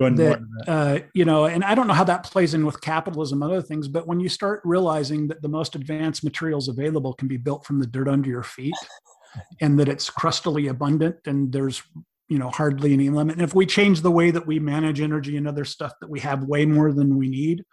[0.00, 3.50] That, uh, you know, and I don't know how that plays in with capitalism and
[3.50, 7.36] other things, but when you start realizing that the most advanced materials available can be
[7.36, 8.74] built from the dirt under your feet,
[9.60, 11.82] and that it's crustily abundant, and there's
[12.28, 13.36] you know hardly any limit.
[13.36, 16.20] And if we change the way that we manage energy and other stuff, that we
[16.20, 17.64] have way more than we need,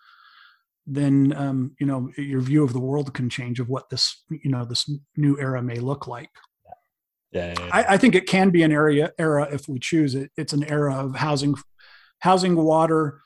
[0.87, 4.51] then um, you know your view of the world can change of what this you
[4.51, 6.29] know this new era may look like.
[7.31, 7.69] Yeah, yeah, yeah.
[7.71, 10.31] I, I, think it can be an area era if we choose it.
[10.37, 11.55] It's an era of housing,
[12.19, 13.19] housing, water,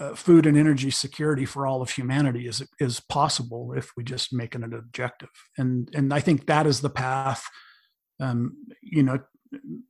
[0.00, 4.32] uh, food, and energy security for all of humanity is is possible if we just
[4.32, 5.30] make it an objective.
[5.58, 7.44] And and I think that is the path.
[8.18, 9.18] Um, you know,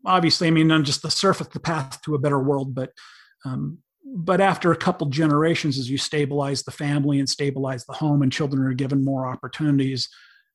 [0.04, 2.90] obviously, I mean, on just the surface, the path to a better world, but
[3.44, 3.78] um,
[4.14, 8.32] but after a couple generations, as you stabilize the family and stabilize the home, and
[8.32, 10.08] children are given more opportunities,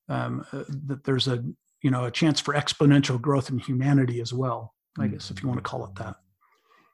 [0.07, 1.43] um, uh, that there's a
[1.81, 4.73] you know a chance for exponential growth in humanity as well.
[4.97, 6.15] I guess if you want to call it that.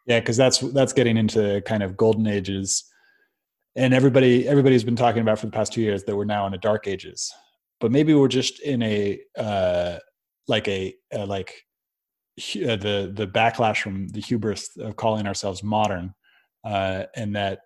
[0.07, 2.85] Yeah, because that's that's getting into kind of golden ages,
[3.75, 6.53] and everybody everybody's been talking about for the past two years that we're now in
[6.53, 7.31] a dark ages,
[7.79, 9.97] but maybe we're just in a uh,
[10.47, 11.53] like a, a like
[12.39, 16.13] uh, the the backlash from the hubris of calling ourselves modern
[16.63, 17.59] uh, and that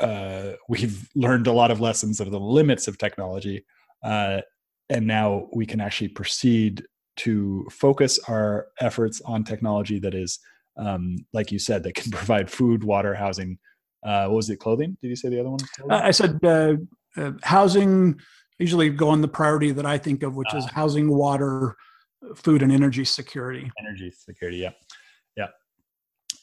[0.00, 3.64] uh, we've learned a lot of lessons of the limits of technology,
[4.02, 4.40] uh,
[4.88, 6.84] and now we can actually proceed
[7.16, 10.40] to focus our efforts on technology that is,
[10.76, 13.58] um, like you said, that can provide food, water, housing.
[14.04, 14.58] Uh, what was it?
[14.60, 14.96] Clothing?
[15.00, 15.60] Did you say the other one?
[15.90, 16.74] I said uh,
[17.16, 18.20] uh, housing.
[18.58, 20.72] Usually go on the priority that I think of, which is ah.
[20.74, 21.74] housing, water,
[22.36, 23.70] food, and energy security.
[23.80, 24.58] Energy security.
[24.58, 24.70] Yeah.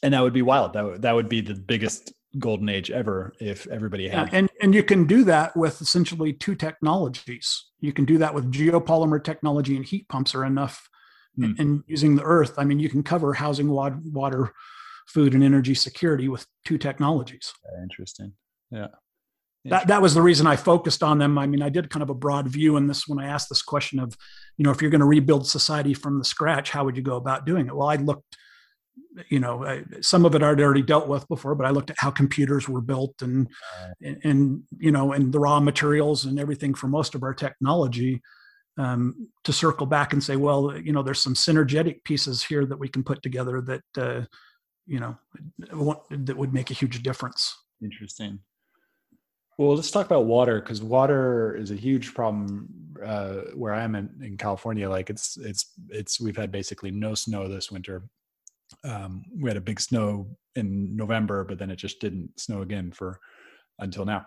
[0.03, 0.73] And that would be wild.
[0.73, 4.31] That would, that would be the biggest golden age ever if everybody had.
[4.31, 7.65] Yeah, and and you can do that with essentially two technologies.
[7.79, 10.89] You can do that with geopolymer technology and heat pumps are enough,
[11.35, 11.53] hmm.
[11.59, 12.53] and, using the earth.
[12.57, 14.53] I mean, you can cover housing, water,
[15.07, 17.53] food, and energy security with two technologies.
[17.81, 18.33] Interesting.
[18.71, 18.87] Yeah.
[19.65, 21.37] That, that was the reason I focused on them.
[21.37, 23.61] I mean, I did kind of a broad view in this when I asked this
[23.61, 24.17] question of,
[24.57, 27.15] you know, if you're going to rebuild society from the scratch, how would you go
[27.15, 27.75] about doing it?
[27.75, 28.37] Well, I looked
[29.29, 31.99] you know I, some of it i'd already dealt with before but i looked at
[31.99, 33.47] how computers were built and,
[34.01, 38.21] and, and you know and the raw materials and everything for most of our technology
[38.77, 42.79] um, to circle back and say well you know there's some synergetic pieces here that
[42.79, 44.21] we can put together that uh,
[44.87, 45.17] you know
[46.09, 47.55] that would make a huge difference.
[47.81, 48.39] Interesting.
[49.57, 52.69] Well let's talk about water because water is a huge problem
[53.03, 54.89] uh, where i'm in, in california.
[54.89, 58.03] Like it's it's it's we've had basically no snow this winter
[58.83, 62.91] um, we had a big snow in November, but then it just didn't snow again
[62.91, 63.19] for
[63.79, 64.25] until now.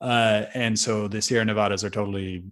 [0.00, 2.44] Uh, and so the Sierra Nevadas are totally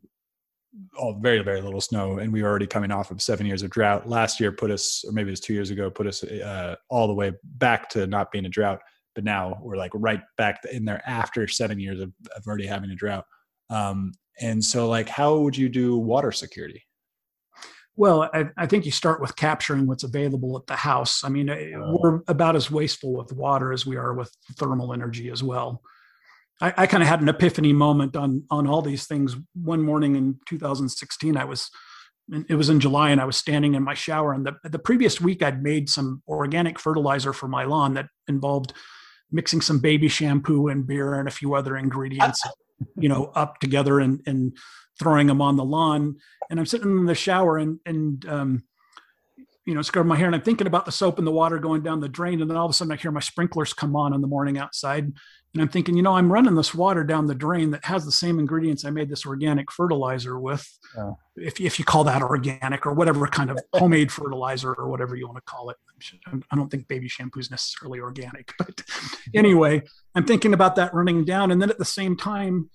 [0.97, 3.71] all very very little snow, and we were already coming off of seven years of
[3.71, 4.09] drought.
[4.09, 7.09] Last year put us, or maybe it was two years ago, put us uh, all
[7.09, 8.81] the way back to not being a drought.
[9.17, 12.91] But now we're like right back in there after seven years of, of already having
[12.91, 13.25] a drought.
[13.69, 16.85] Um, and so, like, how would you do water security?
[17.97, 21.23] Well, I, I, think you start with capturing what's available at the house.
[21.23, 25.29] I mean, eh, we're about as wasteful with water as we are with thermal energy
[25.29, 25.83] as well.
[26.61, 29.37] I, I kind of had an epiphany moment on on all these things.
[29.55, 31.71] One morning in 2016, I was
[32.49, 34.33] it was in July, and I was standing in my shower.
[34.33, 38.73] And the the previous week, I'd made some organic fertilizer for my lawn that involved
[39.33, 42.41] mixing some baby shampoo and beer and a few other ingredients,
[42.97, 44.57] you know, up together and and
[45.01, 46.17] throwing them on the lawn.
[46.49, 48.63] And I'm sitting in the shower and and um,
[49.67, 51.83] you know, scrubbing my hair, and I'm thinking about the soap and the water going
[51.83, 54.15] down the drain, and then all of a sudden I hear my sprinklers come on
[54.15, 57.35] in the morning outside, and I'm thinking, you know, I'm running this water down the
[57.35, 61.19] drain that has the same ingredients I made this organic fertilizer with, oh.
[61.37, 65.27] if if you call that organic or whatever kind of homemade fertilizer or whatever you
[65.27, 65.77] want to call it.
[66.51, 68.83] I don't think baby shampoo is necessarily organic, but
[69.35, 69.83] anyway,
[70.15, 72.71] I'm thinking about that running down, and then at the same time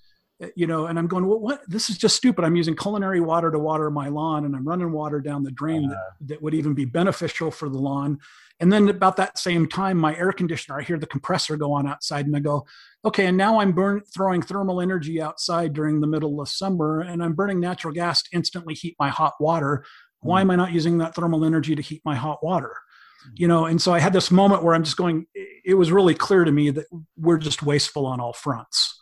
[0.55, 1.61] you know, and I'm going, well, what?
[1.67, 2.43] This is just stupid.
[2.43, 5.85] I'm using culinary water to water my lawn, and I'm running water down the drain
[5.85, 6.25] uh, that, uh-huh.
[6.27, 8.19] that would even be beneficial for the lawn.
[8.59, 11.87] And then about that same time, my air conditioner, I hear the compressor go on
[11.87, 12.65] outside, and I go,
[13.03, 17.23] okay, and now I'm burn, throwing thermal energy outside during the middle of summer, and
[17.23, 19.85] I'm burning natural gas to instantly heat my hot water.
[20.21, 20.49] Why hmm.
[20.49, 22.75] am I not using that thermal energy to heat my hot water?
[23.23, 23.31] Hmm.
[23.35, 25.25] You know, and so I had this moment where I'm just going,
[25.65, 26.85] it was really clear to me that
[27.17, 28.99] we're just wasteful on all fronts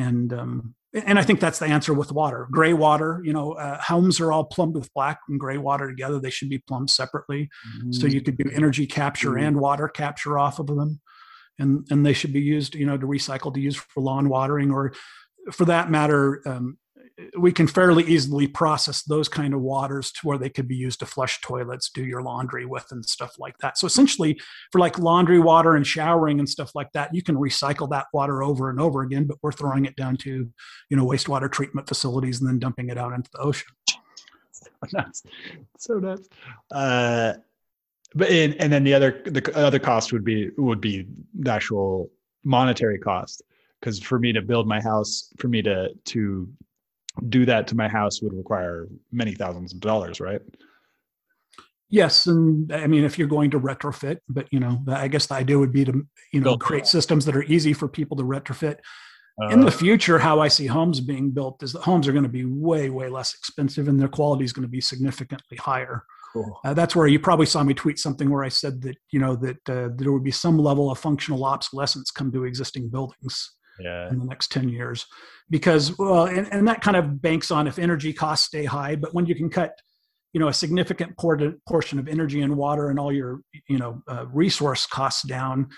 [0.00, 2.48] and um, and I think that's the answer with water.
[2.50, 6.18] Gray water, you know, uh, homes are all plumbed with black and gray water together.
[6.18, 7.92] They should be plumbed separately, mm-hmm.
[7.92, 9.46] so you could do energy capture mm-hmm.
[9.46, 11.00] and water capture off of them,
[11.58, 14.70] and and they should be used, you know, to recycle to use for lawn watering
[14.72, 14.92] or,
[15.52, 16.76] for that matter, um,
[17.38, 21.00] we can fairly easily process those kind of waters to where they could be used
[21.00, 23.78] to flush toilets, do your laundry with, and stuff like that.
[23.78, 24.40] So essentially,
[24.72, 28.42] for like laundry water and showering and stuff like that, you can recycle that water
[28.42, 29.24] over and over again.
[29.24, 30.50] But we're throwing it down to,
[30.88, 33.68] you know, wastewater treatment facilities and then dumping it out into the ocean.
[34.52, 35.22] So nuts,
[35.78, 36.28] so nuts.
[36.70, 37.34] Uh,
[38.14, 41.06] but and, and then the other the other cost would be would be
[41.38, 42.10] the actual
[42.44, 43.42] monetary cost
[43.80, 46.48] because for me to build my house, for me to to
[47.28, 50.40] do that to my house would require many thousands of dollars, right?
[51.88, 55.34] Yes, and I mean if you're going to retrofit, but you know, I guess the
[55.34, 58.78] idea would be to you know create systems that are easy for people to retrofit.
[59.42, 59.70] Uh, in the uh.
[59.70, 62.90] future, how I see homes being built is that homes are going to be way,
[62.90, 66.04] way less expensive, and their quality is going to be significantly higher.
[66.32, 66.60] Cool.
[66.64, 69.34] Uh, that's where you probably saw me tweet something where I said that you know
[69.36, 73.50] that uh, there would be some level of functional obsolescence come to existing buildings
[73.80, 74.08] yeah.
[74.08, 75.06] in the next 10 years
[75.50, 79.14] because well and, and that kind of banks on if energy costs stay high but
[79.14, 79.72] when you can cut
[80.32, 84.26] you know a significant portion of energy and water and all your you know uh,
[84.28, 85.68] resource costs down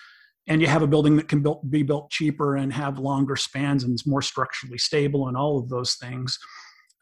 [0.49, 3.85] and you have a building that can built, be built cheaper and have longer spans
[3.85, 6.39] and is more structurally stable and all of those things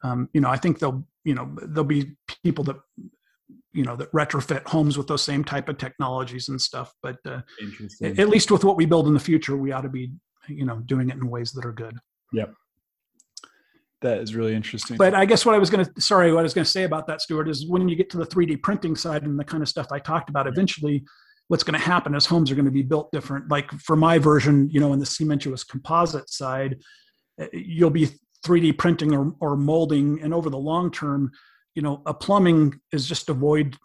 [0.04, 2.12] um, you know i think they'll you know there'll be
[2.44, 2.76] people that
[3.72, 7.40] you know that retrofit homes with those same type of technologies and stuff but uh,
[8.02, 10.10] at least with what we build in the future we ought to be
[10.48, 11.98] you know doing it in ways that are good
[12.32, 12.54] yep
[14.02, 14.96] that is really interesting.
[14.96, 16.84] But I guess what I was going to, sorry, what I was going to say
[16.84, 19.62] about that, Stewart, is when you get to the 3D printing side and the kind
[19.62, 21.04] of stuff I talked about, eventually
[21.48, 23.50] what's going to happen is homes are going to be built different.
[23.50, 26.78] Like for my version, you know, in the cementitious composite side,
[27.38, 28.08] eh, you'll be
[28.46, 30.22] 3D printing or, or molding.
[30.22, 31.30] And over the long term,
[31.74, 33.76] you know, a plumbing is just a void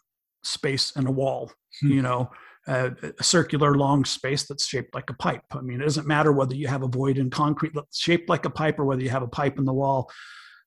[0.43, 1.51] space in a wall,
[1.82, 1.91] hmm.
[1.91, 2.30] you know,
[2.68, 5.43] a, a, circular long space that's shaped like a pipe.
[5.51, 8.45] I mean, it doesn't matter whether you have a void in concrete that's shaped like
[8.45, 10.09] a pipe or whether you have a pipe in the wall.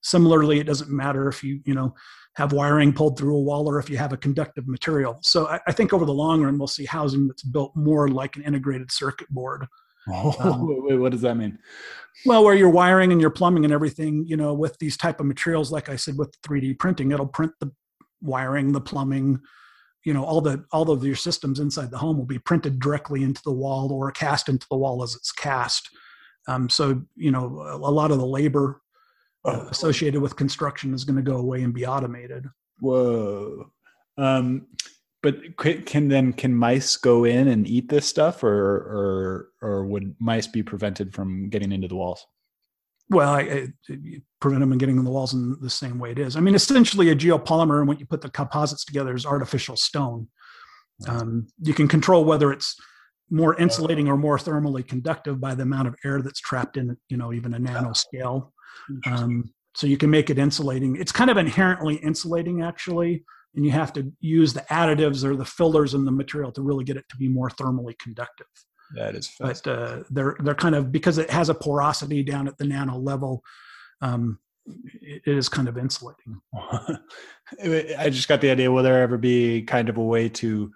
[0.03, 1.95] Similarly, it doesn't matter if you, you know,
[2.37, 5.19] have wiring pulled through a wall or if you have a conductive material.
[5.23, 8.37] So I, I think over the long run, we'll see housing that's built more like
[8.37, 9.67] an integrated circuit board.
[10.11, 11.59] Oh, um, wait, what does that mean?
[12.25, 15.27] Well, where your wiring and your plumbing and everything, you know, with these type of
[15.27, 17.71] materials, like I said, with 3D printing, it'll print the
[18.23, 19.39] wiring, the plumbing,
[20.05, 23.23] you know all the all of your systems inside the home will be printed directly
[23.23, 25.89] into the wall or cast into the wall as it's cast.
[26.47, 28.81] Um, so you know a lot of the labor
[29.45, 29.69] uh, oh.
[29.69, 32.47] associated with construction is going to go away and be automated.
[32.81, 33.71] Whoa.
[34.17, 34.67] Um,
[35.23, 40.15] but can then can mice go in and eat this stuff or or or would
[40.21, 42.25] mice be prevented from getting into the walls
[43.11, 43.69] well, I, I,
[44.41, 46.37] prevent them from getting in the walls in the same way it is.
[46.37, 50.29] I mean, essentially, a geopolymer, and when you put the composites together, is artificial stone.
[51.07, 52.77] Um, you can control whether it's
[53.31, 57.17] more insulating or more thermally conductive by the amount of air that's trapped in, you
[57.17, 58.51] know, even a nanoscale.
[59.07, 60.97] Um, so you can make it insulating.
[60.97, 65.45] It's kind of inherently insulating, actually, and you have to use the additives or the
[65.45, 68.47] fillers in the material to really get it to be more thermally conductive.
[68.95, 72.57] That is, but uh, they're they're kind of because it has a porosity down at
[72.57, 73.45] the nano level.
[74.01, 74.39] Um,
[75.01, 76.41] it is kind of insulating.
[77.63, 78.71] I just got the idea.
[78.71, 80.73] Will there ever be kind of a way to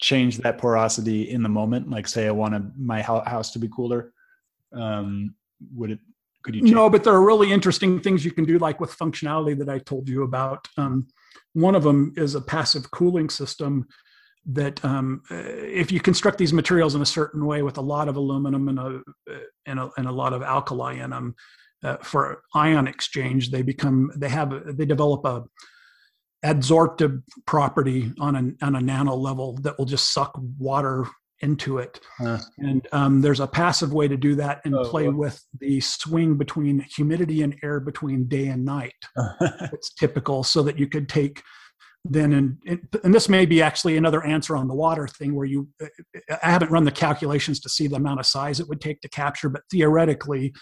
[0.00, 1.88] change that porosity in the moment?
[1.90, 4.12] Like, say, I want my house to be cooler.
[4.72, 5.34] Um,
[5.74, 5.98] would it?
[6.42, 6.62] Could you?
[6.62, 6.74] Change?
[6.74, 9.78] No, but there are really interesting things you can do, like with functionality that I
[9.78, 10.66] told you about.
[10.76, 11.08] Um,
[11.54, 13.86] one of them is a passive cooling system
[14.46, 18.16] that um, if you construct these materials in a certain way with a lot of
[18.16, 19.00] aluminum and a
[19.66, 21.34] and a, and a lot of alkali in them
[21.84, 25.44] uh, for ion exchange, they become they have they develop a
[26.44, 31.06] adsorptive property on a on a nano level that will just suck water
[31.42, 32.00] into it.
[32.18, 32.38] Huh.
[32.58, 36.36] And um, there's a passive way to do that and oh, play with the swing
[36.36, 38.94] between humidity and air between day and night.
[39.72, 41.42] it's typical so that you could take
[42.04, 45.68] then and, and this may be actually another answer on the water thing where you
[46.42, 49.08] i haven't run the calculations to see the amount of size it would take to
[49.08, 50.52] capture but theoretically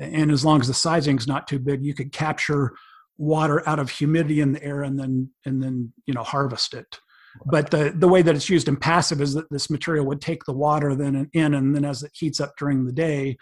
[0.00, 2.72] and as long as the sizing is not too big you could capture
[3.20, 6.98] water out of humidity in the air and then and then you know harvest it.
[7.46, 10.44] But the the way that it's used in passive is that this material would take
[10.44, 13.36] the water then in and then as it heats up during the day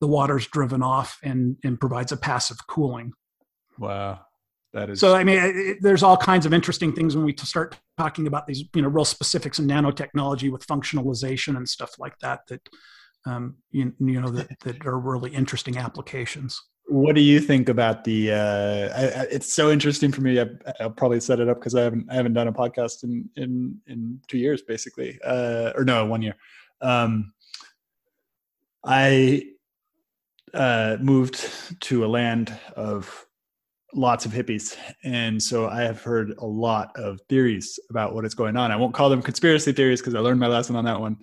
[0.00, 3.12] the water's driven off and and provides a passive cooling.
[3.78, 4.20] Wow
[4.74, 7.78] that is so i mean it, there's all kinds of interesting things when we start
[7.96, 12.40] talking about these you know real specifics in nanotechnology with functionalization and stuff like that
[12.48, 12.60] that
[13.26, 16.60] um, you, you know that, that are really interesting applications.
[16.86, 20.38] What do you think about the uh, I, I, it's so interesting for me.
[20.38, 20.46] I,
[20.80, 23.80] will probably set it up because i haven't i haven't done a podcast in in
[23.86, 26.36] in two years basically uh, or no one year.
[26.82, 27.32] Um,
[28.84, 29.42] i
[30.52, 31.50] uh, moved
[31.80, 33.23] to a land of
[33.94, 34.76] lots of hippies.
[35.04, 38.70] And so I have heard a lot of theories about what is going on.
[38.70, 41.16] I won't call them conspiracy theories because I learned my lesson on that one.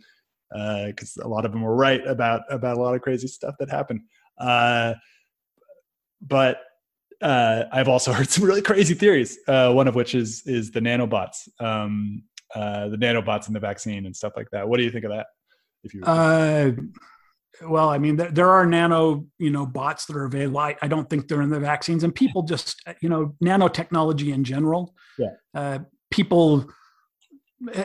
[0.50, 3.56] Because uh, a lot of them were right about about a lot of crazy stuff
[3.60, 4.02] that happened.
[4.38, 4.96] Uh,
[6.22, 6.62] but
[7.22, 9.38] uh, I've also heard some really crazy theories.
[9.48, 14.06] Uh, one of which is is the nanobots, um, uh, the nanobots in the vaccine
[14.06, 14.68] and stuff like that.
[14.68, 15.28] What do you think of that?
[15.84, 16.02] If you
[17.68, 20.60] well, I mean, there, there are nano, you know, bots that are available.
[20.60, 24.44] I, I, don't think they're in the vaccines, and people just, you know, nanotechnology in
[24.44, 24.94] general.
[25.18, 25.34] Yeah.
[25.54, 26.72] Uh, people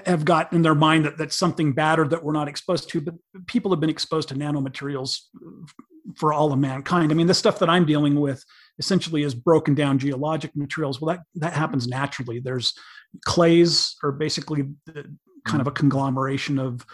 [0.04, 3.00] have got in their mind that that's something bad or that we're not exposed to,
[3.00, 3.14] but
[3.46, 5.20] people have been exposed to nanomaterials
[6.16, 7.12] for all of mankind.
[7.12, 8.42] I mean, the stuff that I'm dealing with
[8.78, 11.00] essentially is broken down geologic materials.
[11.00, 12.40] Well, that that happens naturally.
[12.40, 12.72] There's
[13.24, 15.14] clays, are basically the,
[15.46, 16.84] kind of a conglomeration of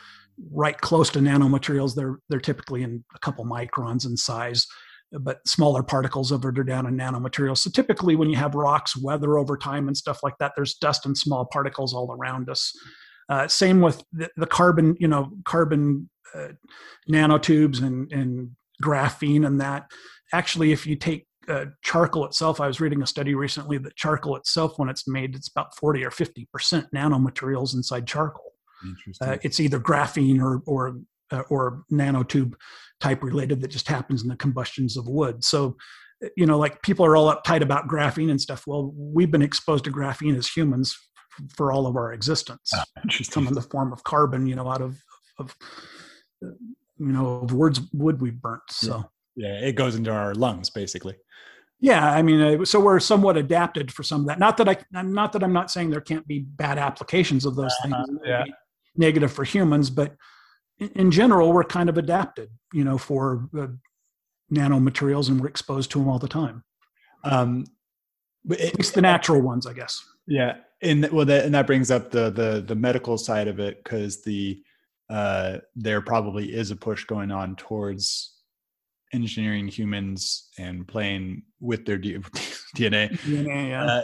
[0.53, 1.95] right close to nanomaterials.
[1.95, 4.67] They're they're typically in a couple microns in size,
[5.21, 7.59] but smaller particles over down in nanomaterials.
[7.59, 11.07] So typically, when you have rocks, weather over time, and stuff like that, there's dust
[11.07, 12.73] and small particles all around us.
[13.29, 16.49] Uh, same with the, the, carbon, you know, carbon uh,
[17.11, 18.51] nanotubes and and
[18.83, 19.91] graphene and that.
[20.33, 24.37] Actually, if you take uh, charcoal itself, I was reading a study recently that charcoal
[24.37, 28.52] itself, when it's made, it's about 40 or 50 percent nanomaterials inside charcoal.
[29.21, 32.55] Uh, it's either graphene or or uh, or nanotube
[33.01, 35.45] type related that just happens in the combustions of wood.
[35.45, 35.77] So
[36.37, 38.65] you know, like people are all uptight about graphene and stuff.
[38.67, 40.97] Well, we've been exposed to graphene as humans
[41.57, 42.71] for all of our existence.
[42.75, 42.83] Oh,
[43.31, 44.99] come in the form of carbon, you know, out of
[45.39, 45.57] of
[46.41, 46.57] you
[46.99, 48.63] know of woods wood we've burnt.
[48.71, 49.05] So
[49.37, 49.49] yeah.
[49.61, 51.17] yeah, it goes into our lungs basically.
[51.81, 54.39] Yeah, I mean, uh, so we're somewhat adapted for some of that.
[54.39, 57.75] Not that I, not that I'm not saying there can't be bad applications of those
[57.85, 58.21] uh-huh, things.
[58.25, 58.45] Yeah.
[58.97, 60.17] Negative for humans, but
[60.79, 63.69] in, general, we're kind of adapted, you know, for uh,
[64.53, 66.65] nanomaterials, and we're exposed to them all the time.
[67.25, 67.65] Um,
[68.45, 70.05] but it, At least the natural ones, I guess.
[70.27, 73.83] Yeah, and well, that, and that brings up the the the medical side of it
[73.83, 74.63] because the
[75.09, 78.33] uh, there probably is a push going on towards
[79.13, 82.17] engineering humans and playing with their D-
[82.77, 83.11] DNA.
[83.21, 83.85] DNA, yeah.
[83.85, 84.03] Uh,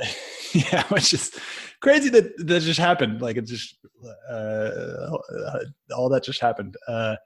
[0.73, 1.33] yeah, which is
[1.81, 3.21] crazy that that just happened.
[3.21, 3.77] Like it just
[4.31, 5.11] uh,
[5.97, 7.17] all that just happened, uh,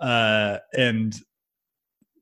[0.00, 1.14] uh, and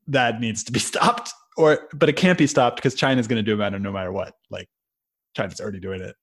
[0.07, 1.31] that needs to be stopped.
[1.55, 4.11] Or, but it can't be stopped because China's going to do about it no matter
[4.11, 4.33] what.
[4.49, 4.67] Like
[5.35, 6.15] China's already doing it.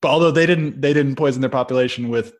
[0.00, 2.34] But although they didn't, they didn't poison their population with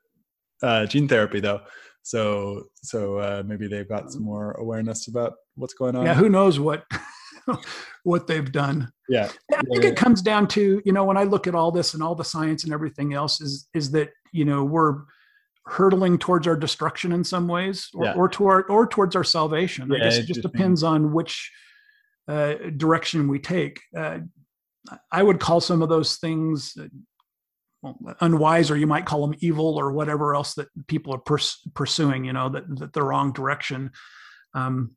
[0.62, 1.62] uh, gene therapy though.
[2.02, 6.06] So, so uh, maybe they've got some more awareness about what's going on.
[6.06, 6.84] Yeah, who knows what
[8.05, 8.90] what they've done.
[9.09, 9.90] Yeah, I think yeah.
[9.90, 12.24] it comes down to you know when I look at all this and all the
[12.24, 15.03] science and everything else is is that you know we're
[15.66, 18.14] hurtling towards our destruction in some ways or, yeah.
[18.14, 19.92] or toward or towards our salvation.
[19.92, 21.51] I guess it just depends on which
[22.28, 23.80] uh, direction we take.
[23.97, 24.20] Uh,
[25.11, 26.76] I would call some of those things
[27.82, 31.61] well, unwise, or you might call them evil, or whatever else that people are pers-
[31.74, 32.24] pursuing.
[32.24, 33.90] You know that, that the wrong direction.
[34.55, 34.92] Um,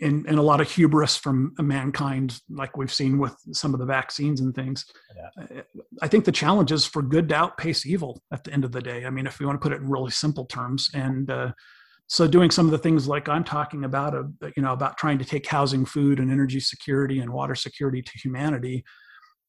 [0.00, 3.86] and, and a lot of hubris from mankind, like we've seen with some of the
[3.86, 4.84] vaccines and things.
[5.16, 5.62] Yeah.
[6.00, 8.80] I think the challenge is for good to outpace evil at the end of the
[8.80, 9.04] day.
[9.04, 11.52] I mean, if we want to put it in really simple terms, and uh,
[12.06, 14.24] so doing some of the things like I'm talking about, uh,
[14.56, 18.18] you know, about trying to take housing, food, and energy security and water security to
[18.18, 18.84] humanity.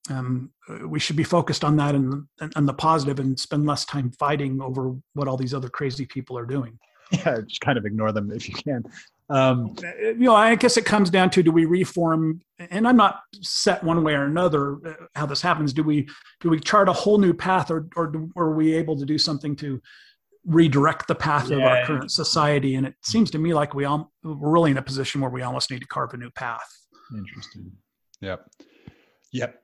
[0.09, 3.86] Um, uh, we should be focused on that and, and the positive and spend less
[3.86, 6.79] time fighting over what all these other crazy people are doing.
[7.12, 8.84] Yeah, just kind of ignore them if you can.
[9.30, 12.41] Um, you know, I guess it comes down to do we reform?
[12.72, 15.74] And I'm not set one way or another uh, how this happens.
[15.74, 16.08] Do we
[16.39, 19.06] do we chart a whole new path, or or, do, or are we able to
[19.06, 19.82] do something to
[20.45, 21.58] redirect the path yeah.
[21.58, 22.76] of our current society?
[22.76, 25.41] And it seems to me like we all we're really in a position where we
[25.41, 26.70] almost need to carve a new path.
[27.16, 27.72] Interesting.
[28.22, 28.49] Yep.
[29.32, 29.62] Yep.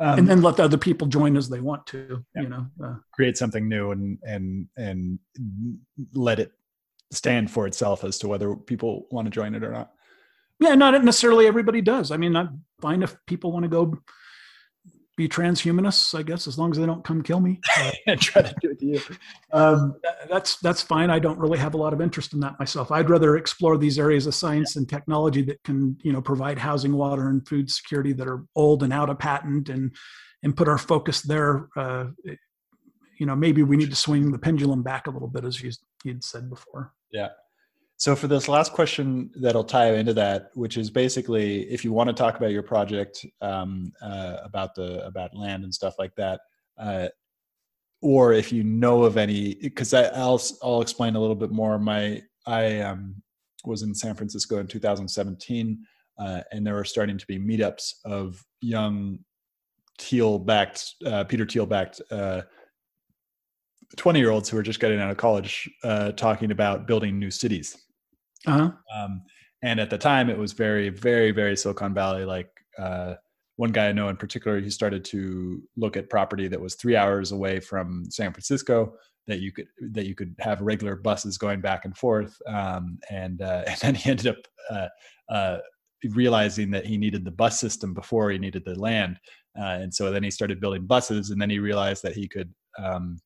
[0.00, 2.24] Um, and then let the other people join as they want to.
[2.34, 5.18] You know, uh, create something new and and and
[6.14, 6.50] let it
[7.12, 9.92] stand for itself as to whether people want to join it or not.
[10.58, 12.10] Yeah, not necessarily everybody does.
[12.10, 13.98] I mean, I'm fine if people want to go
[15.16, 17.60] be transhumanists, I guess, as long as they don't come kill me.
[18.06, 19.00] and try to do it to you.
[19.52, 19.96] Um,
[20.28, 21.10] that's that's fine.
[21.10, 22.90] I don't really have a lot of interest in that myself.
[22.90, 26.94] I'd rather explore these areas of science and technology that can, you know, provide housing,
[26.94, 29.94] water, and food security that are old and out of patent, and
[30.42, 31.68] and put our focus there.
[31.76, 32.06] Uh,
[33.18, 35.70] you know, maybe we need to swing the pendulum back a little bit, as you
[36.02, 36.92] you'd said before.
[37.12, 37.28] Yeah.
[38.04, 42.08] So for this last question that'll tie into that, which is basically if you want
[42.08, 46.42] to talk about your project um, uh, about the about land and stuff like that,
[46.76, 47.08] uh,
[48.02, 51.78] or if you know of any, because I'll I'll explain a little bit more.
[51.78, 53.22] My I um,
[53.64, 55.78] was in San Francisco in 2017,
[56.18, 59.18] uh, and there were starting to be meetups of young
[59.98, 62.02] Thiel backed uh, Peter Thiel backed.
[62.10, 62.42] uh,
[63.96, 67.30] 20 year olds who are just getting out of college uh, talking about building new
[67.30, 67.83] cities.
[68.46, 68.70] Uh-huh.
[68.94, 69.22] Um,
[69.62, 72.24] and at the time, it was very, very, very Silicon Valley.
[72.24, 73.14] Like uh,
[73.56, 76.96] one guy I know in particular, he started to look at property that was three
[76.96, 78.94] hours away from San Francisco
[79.26, 82.36] that you could that you could have regular buses going back and forth.
[82.46, 84.36] Um, and uh, and then he ended up
[84.70, 84.88] uh,
[85.32, 85.58] uh,
[86.10, 89.18] realizing that he needed the bus system before he needed the land.
[89.58, 92.52] Uh, and so then he started building buses, and then he realized that he could
[92.78, 93.18] um,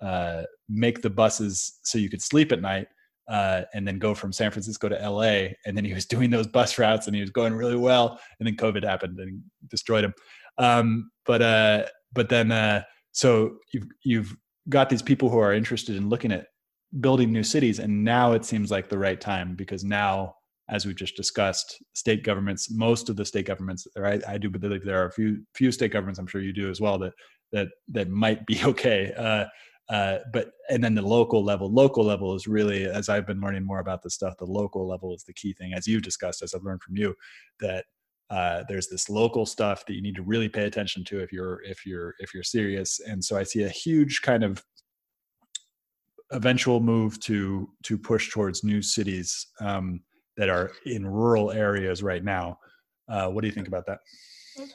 [0.00, 2.88] uh, make the buses so you could sleep at night
[3.28, 5.48] uh, and then go from San Francisco to LA.
[5.66, 8.20] And then he was doing those bus routes and he was going really well.
[8.38, 10.14] And then COVID happened and destroyed him.
[10.56, 14.36] Um, but uh, but then uh, so you've you've
[14.68, 16.46] got these people who are interested in looking at
[17.00, 20.34] building new cities, and now it seems like the right time because now.
[20.70, 24.20] As we've just discussed, state governments, most of the state governments, right?
[24.28, 26.18] I do believe there are a few few state governments.
[26.18, 26.98] I'm sure you do as well.
[26.98, 27.14] That
[27.52, 29.10] that that might be okay.
[29.88, 33.64] Uh, but and then the local level local level is really as i've been learning
[33.64, 36.52] more about this stuff the local level is the key thing as you've discussed as
[36.52, 37.14] i've learned from you
[37.58, 37.86] that
[38.30, 41.62] uh, there's this local stuff that you need to really pay attention to if you're
[41.62, 44.62] if you're if you're serious and so i see a huge kind of
[46.32, 50.00] eventual move to to push towards new cities um,
[50.36, 52.58] that are in rural areas right now
[53.08, 54.00] Uh, what do you think about that?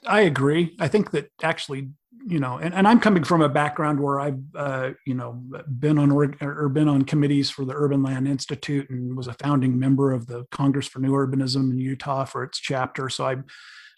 [0.08, 0.76] I agree.
[0.80, 1.90] I think that actually,
[2.26, 5.44] you know, and, and I'm coming from a background where I've, uh, you know,
[5.80, 9.34] been on or, or been on committees for the Urban Land Institute and was a
[9.34, 13.10] founding member of the Congress for New Urbanism in Utah for its chapter.
[13.10, 13.36] So I,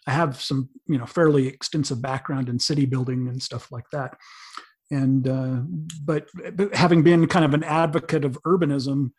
[0.08, 4.18] I have some, you know, fairly extensive background in city building and stuff like that.
[4.92, 5.62] And uh,
[6.04, 9.12] but, but having been kind of an advocate of urbanism,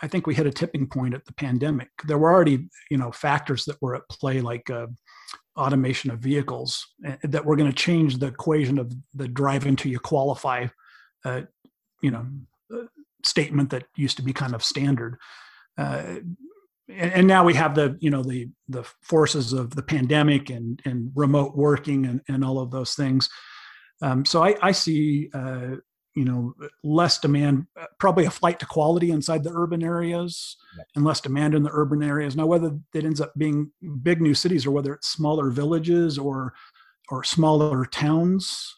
[0.00, 1.88] I think we hit a tipping point at the pandemic.
[2.06, 4.86] There were already, you know, factors that were at play, like uh,
[5.56, 6.86] automation of vehicles,
[7.22, 10.66] that we're going to change the equation of the drive until you qualify,
[11.24, 11.42] uh,
[12.02, 12.26] you know,
[12.74, 12.86] uh,
[13.24, 15.18] statement that used to be kind of standard.
[15.78, 16.16] Uh,
[16.88, 20.82] and, and, now we have the, you know, the the forces of the pandemic and
[20.84, 23.28] and remote working and and all of those things.
[24.02, 25.76] Um, so I, I see uh,
[26.14, 27.66] you know less demand
[27.98, 30.56] probably a flight to quality inside the urban areas
[30.94, 33.70] and less demand in the urban areas now whether it ends up being
[34.02, 36.52] big new cities or whether it's smaller villages or
[37.10, 38.76] or smaller towns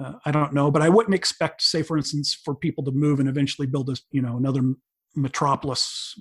[0.00, 3.20] uh, i don't know but i wouldn't expect say for instance for people to move
[3.20, 4.74] and eventually build a you know another
[5.14, 6.18] metropolis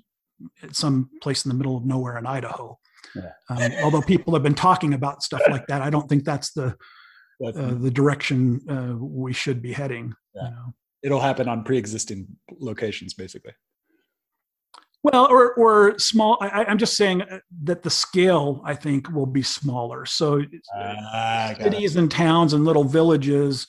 [0.64, 2.78] at some place in the middle of nowhere in idaho
[3.16, 3.32] yeah.
[3.50, 6.76] um, although people have been talking about stuff like that i don't think that's the
[7.44, 10.14] uh, the direction uh, we should be heading.
[10.34, 10.46] Yeah.
[10.46, 10.74] You know?
[11.04, 12.28] It'll happen on pre-existing
[12.60, 13.54] locations, basically.
[15.04, 16.38] Well, or or small.
[16.42, 20.06] I, am just saying uh, that the scale, I think, will be smaller.
[20.06, 20.44] So
[20.78, 23.66] uh, cities and towns and little villages,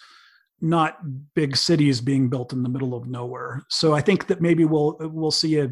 [0.61, 0.99] not
[1.35, 3.63] big cities being built in the middle of nowhere.
[3.71, 5.71] So I think that maybe we'll we'll see a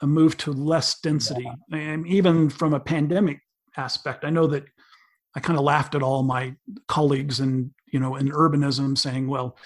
[0.00, 1.78] a move to less density, yeah.
[1.78, 3.38] and even from a pandemic
[3.76, 4.24] aspect.
[4.24, 4.64] I know that
[5.36, 6.54] I kind of laughed at all my
[6.88, 9.56] colleagues and you know in urbanism saying, well,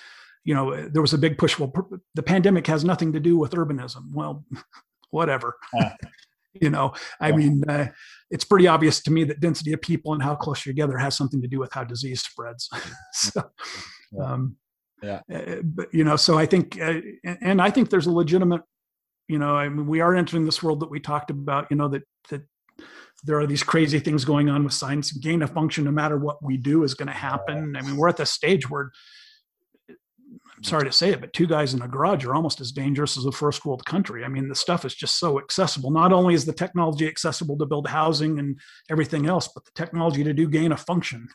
[0.46, 1.58] you know, there was a big push.
[1.58, 1.72] Well,
[2.14, 4.12] the pandemic has nothing to do with urbanism.
[4.12, 4.44] Well,
[5.10, 5.56] whatever.
[5.74, 5.94] Yeah.
[6.60, 7.36] you know, I yeah.
[7.36, 7.86] mean, uh,
[8.30, 11.16] it's pretty obvious to me that density of people and how close you're together has
[11.16, 12.70] something to do with how disease spreads.
[13.12, 13.42] so,
[14.12, 14.24] yeah.
[14.24, 14.56] Um,
[15.02, 15.20] yeah.
[15.32, 18.62] Uh, but you know, so I think, uh, and I think there's a legitimate,
[19.28, 21.66] you know, I mean, we are entering this world that we talked about.
[21.70, 22.42] You know, that that
[23.24, 25.10] there are these crazy things going on with science.
[25.10, 27.74] Gain of function, no matter what we do, is going to happen.
[27.76, 28.92] I mean, we're at the stage where
[30.56, 33.18] I'm sorry to say it, but two guys in a garage are almost as dangerous
[33.18, 34.24] as a first world country.
[34.24, 35.90] I mean, the stuff is just so accessible.
[35.90, 38.58] Not only is the technology accessible to build housing and
[38.90, 41.28] everything else, but the technology to do gain of function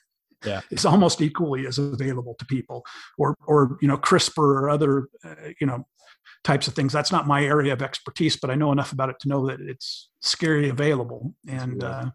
[0.44, 0.62] yeah.
[0.72, 2.84] is almost equally as available to people.
[3.20, 5.86] Or, or you know, CRISPR or other, uh, you know,
[6.44, 6.92] types of things.
[6.92, 9.62] That's not my area of expertise, but I know enough about it to know that
[9.62, 11.36] it's scary available.
[11.48, 12.10] And uh,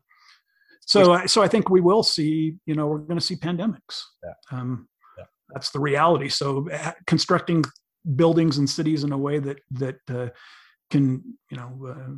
[0.81, 2.57] so, so I think we will see.
[2.67, 4.03] You know, we're going to see pandemics.
[4.25, 4.59] Yeah.
[4.59, 4.89] Um.
[5.53, 6.29] That's the reality.
[6.29, 7.65] So, uh, constructing
[8.15, 10.29] buildings and cities in a way that that uh,
[10.91, 12.15] can you know uh,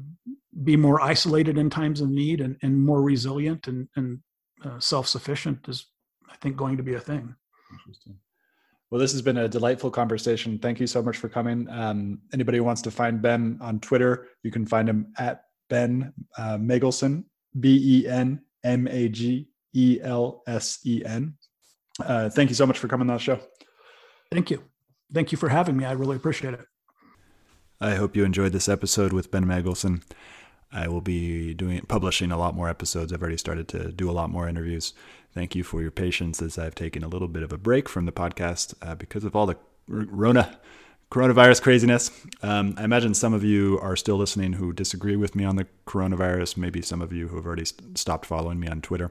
[0.65, 4.19] be more isolated in times of need and, and more resilient and, and
[4.65, 5.87] uh, self-sufficient is
[6.31, 7.35] i think going to be a thing
[7.73, 8.19] interesting
[8.91, 10.59] well, this has been a delightful conversation.
[10.59, 11.69] Thank you so much for coming.
[11.69, 16.11] Um, anybody who wants to find Ben on Twitter, you can find him at Ben
[16.39, 17.25] uh, Magelsen,
[17.61, 18.07] B E
[22.01, 23.41] Uh, thank you so much for coming on the show.
[24.31, 24.63] Thank you.
[25.13, 25.85] Thank you for having me.
[25.85, 26.61] I really appreciate it.
[27.81, 30.03] I hope you enjoyed this episode with Ben Magelsen.
[30.71, 33.13] I will be doing publishing a lot more episodes.
[33.13, 34.93] I've already started to do a lot more interviews.
[35.33, 38.05] Thank you for your patience as I've taken a little bit of a break from
[38.05, 39.57] the podcast uh, because of all the
[39.89, 40.59] Rona
[41.11, 42.11] coronavirus craziness.
[42.43, 45.67] Um, I imagine some of you are still listening who disagree with me on the
[45.87, 46.59] coronavirus.
[46.59, 49.11] Maybe some of you who have already stopped following me on Twitter.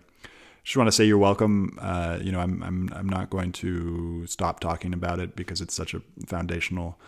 [0.67, 1.79] Just want to say you're welcome.
[1.81, 5.73] Uh, you know, I'm I'm I'm not going to stop talking about it because it's
[5.73, 6.99] such a foundational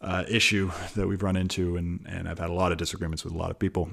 [0.00, 3.34] uh, issue that we've run into, and and I've had a lot of disagreements with
[3.34, 3.90] a lot of people.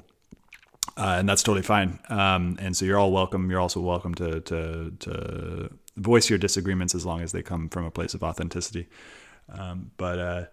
[0.96, 2.00] Uh, and that's totally fine.
[2.08, 3.48] Um, and so you're all welcome.
[3.48, 7.84] You're also welcome to, to, to voice your disagreements as long as they come from
[7.84, 8.88] a place of authenticity.
[9.48, 10.44] Um, but uh,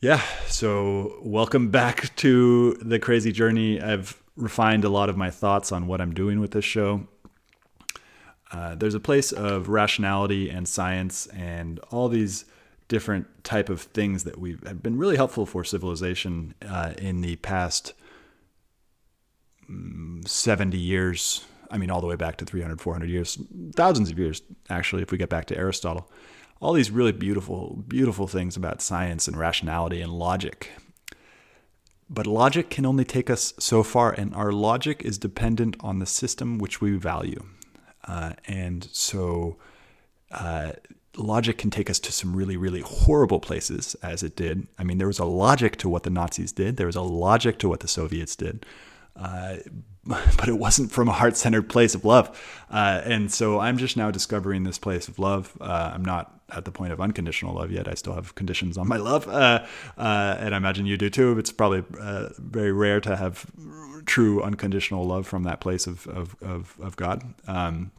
[0.00, 3.80] yeah, so welcome back to the crazy journey.
[3.80, 7.06] I've refined a lot of my thoughts on what I'm doing with this show.
[8.52, 12.44] Uh, there's a place of rationality and science and all these
[12.88, 17.36] different type of things that we've have been really helpful for civilization uh, in the
[17.36, 17.94] past
[20.26, 21.44] 70 years.
[21.70, 23.38] I mean, all the way back to 300, 400 years,
[23.74, 26.10] thousands of years, actually, if we get back to Aristotle.
[26.60, 30.70] All these really beautiful, beautiful things about science and rationality and logic.
[32.10, 36.06] But logic can only take us so far, and our logic is dependent on the
[36.06, 37.42] system which we value.
[38.04, 39.56] Uh, and so,
[40.30, 40.72] uh,
[41.16, 44.66] logic can take us to some really, really horrible places, as it did.
[44.78, 47.58] I mean, there was a logic to what the Nazis did, there was a logic
[47.60, 48.66] to what the Soviets did.
[49.14, 49.56] Uh,
[50.04, 52.64] but it wasn't from a heart centered place of love.
[52.70, 55.56] Uh, and so I'm just now discovering this place of love.
[55.60, 57.86] Uh, I'm not at the point of unconditional love yet.
[57.86, 59.28] I still have conditions on my love.
[59.28, 59.64] Uh,
[59.96, 61.38] uh and I imagine you do too.
[61.38, 63.46] It's probably uh, very rare to have
[64.06, 67.22] true unconditional love from that place of, of, of, of God.
[67.46, 67.90] Um,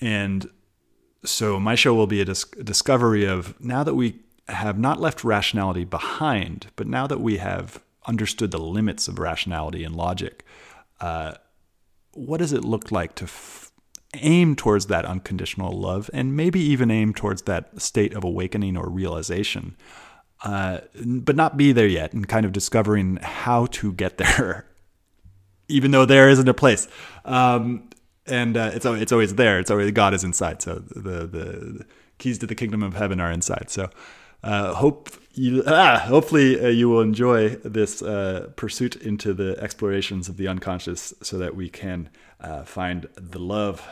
[0.00, 0.48] and
[1.24, 5.24] so my show will be a, dis- discovery of now that we have not left
[5.24, 10.44] rationality behind, but now that we have understood the limits of rationality and logic,
[11.00, 11.34] uh,
[12.14, 13.70] what does it look like to f-
[14.14, 18.88] aim towards that unconditional love and maybe even aim towards that state of awakening or
[18.88, 19.76] realization,
[20.44, 24.66] uh, but not be there yet and kind of discovering how to get there,
[25.72, 26.88] even though there isn't a place.
[27.24, 27.90] Um,
[28.26, 29.58] and uh, it's it's always there.
[29.58, 30.62] It's always God is inside.
[30.62, 31.86] So the, the,
[32.18, 33.68] keys to the kingdom of heaven are inside.
[33.68, 33.90] So
[34.44, 40.28] uh, hope you, ah, hopefully uh, you will enjoy this uh, pursuit into the explorations
[40.28, 42.10] of the unconscious so that we can
[42.40, 43.86] uh, find the love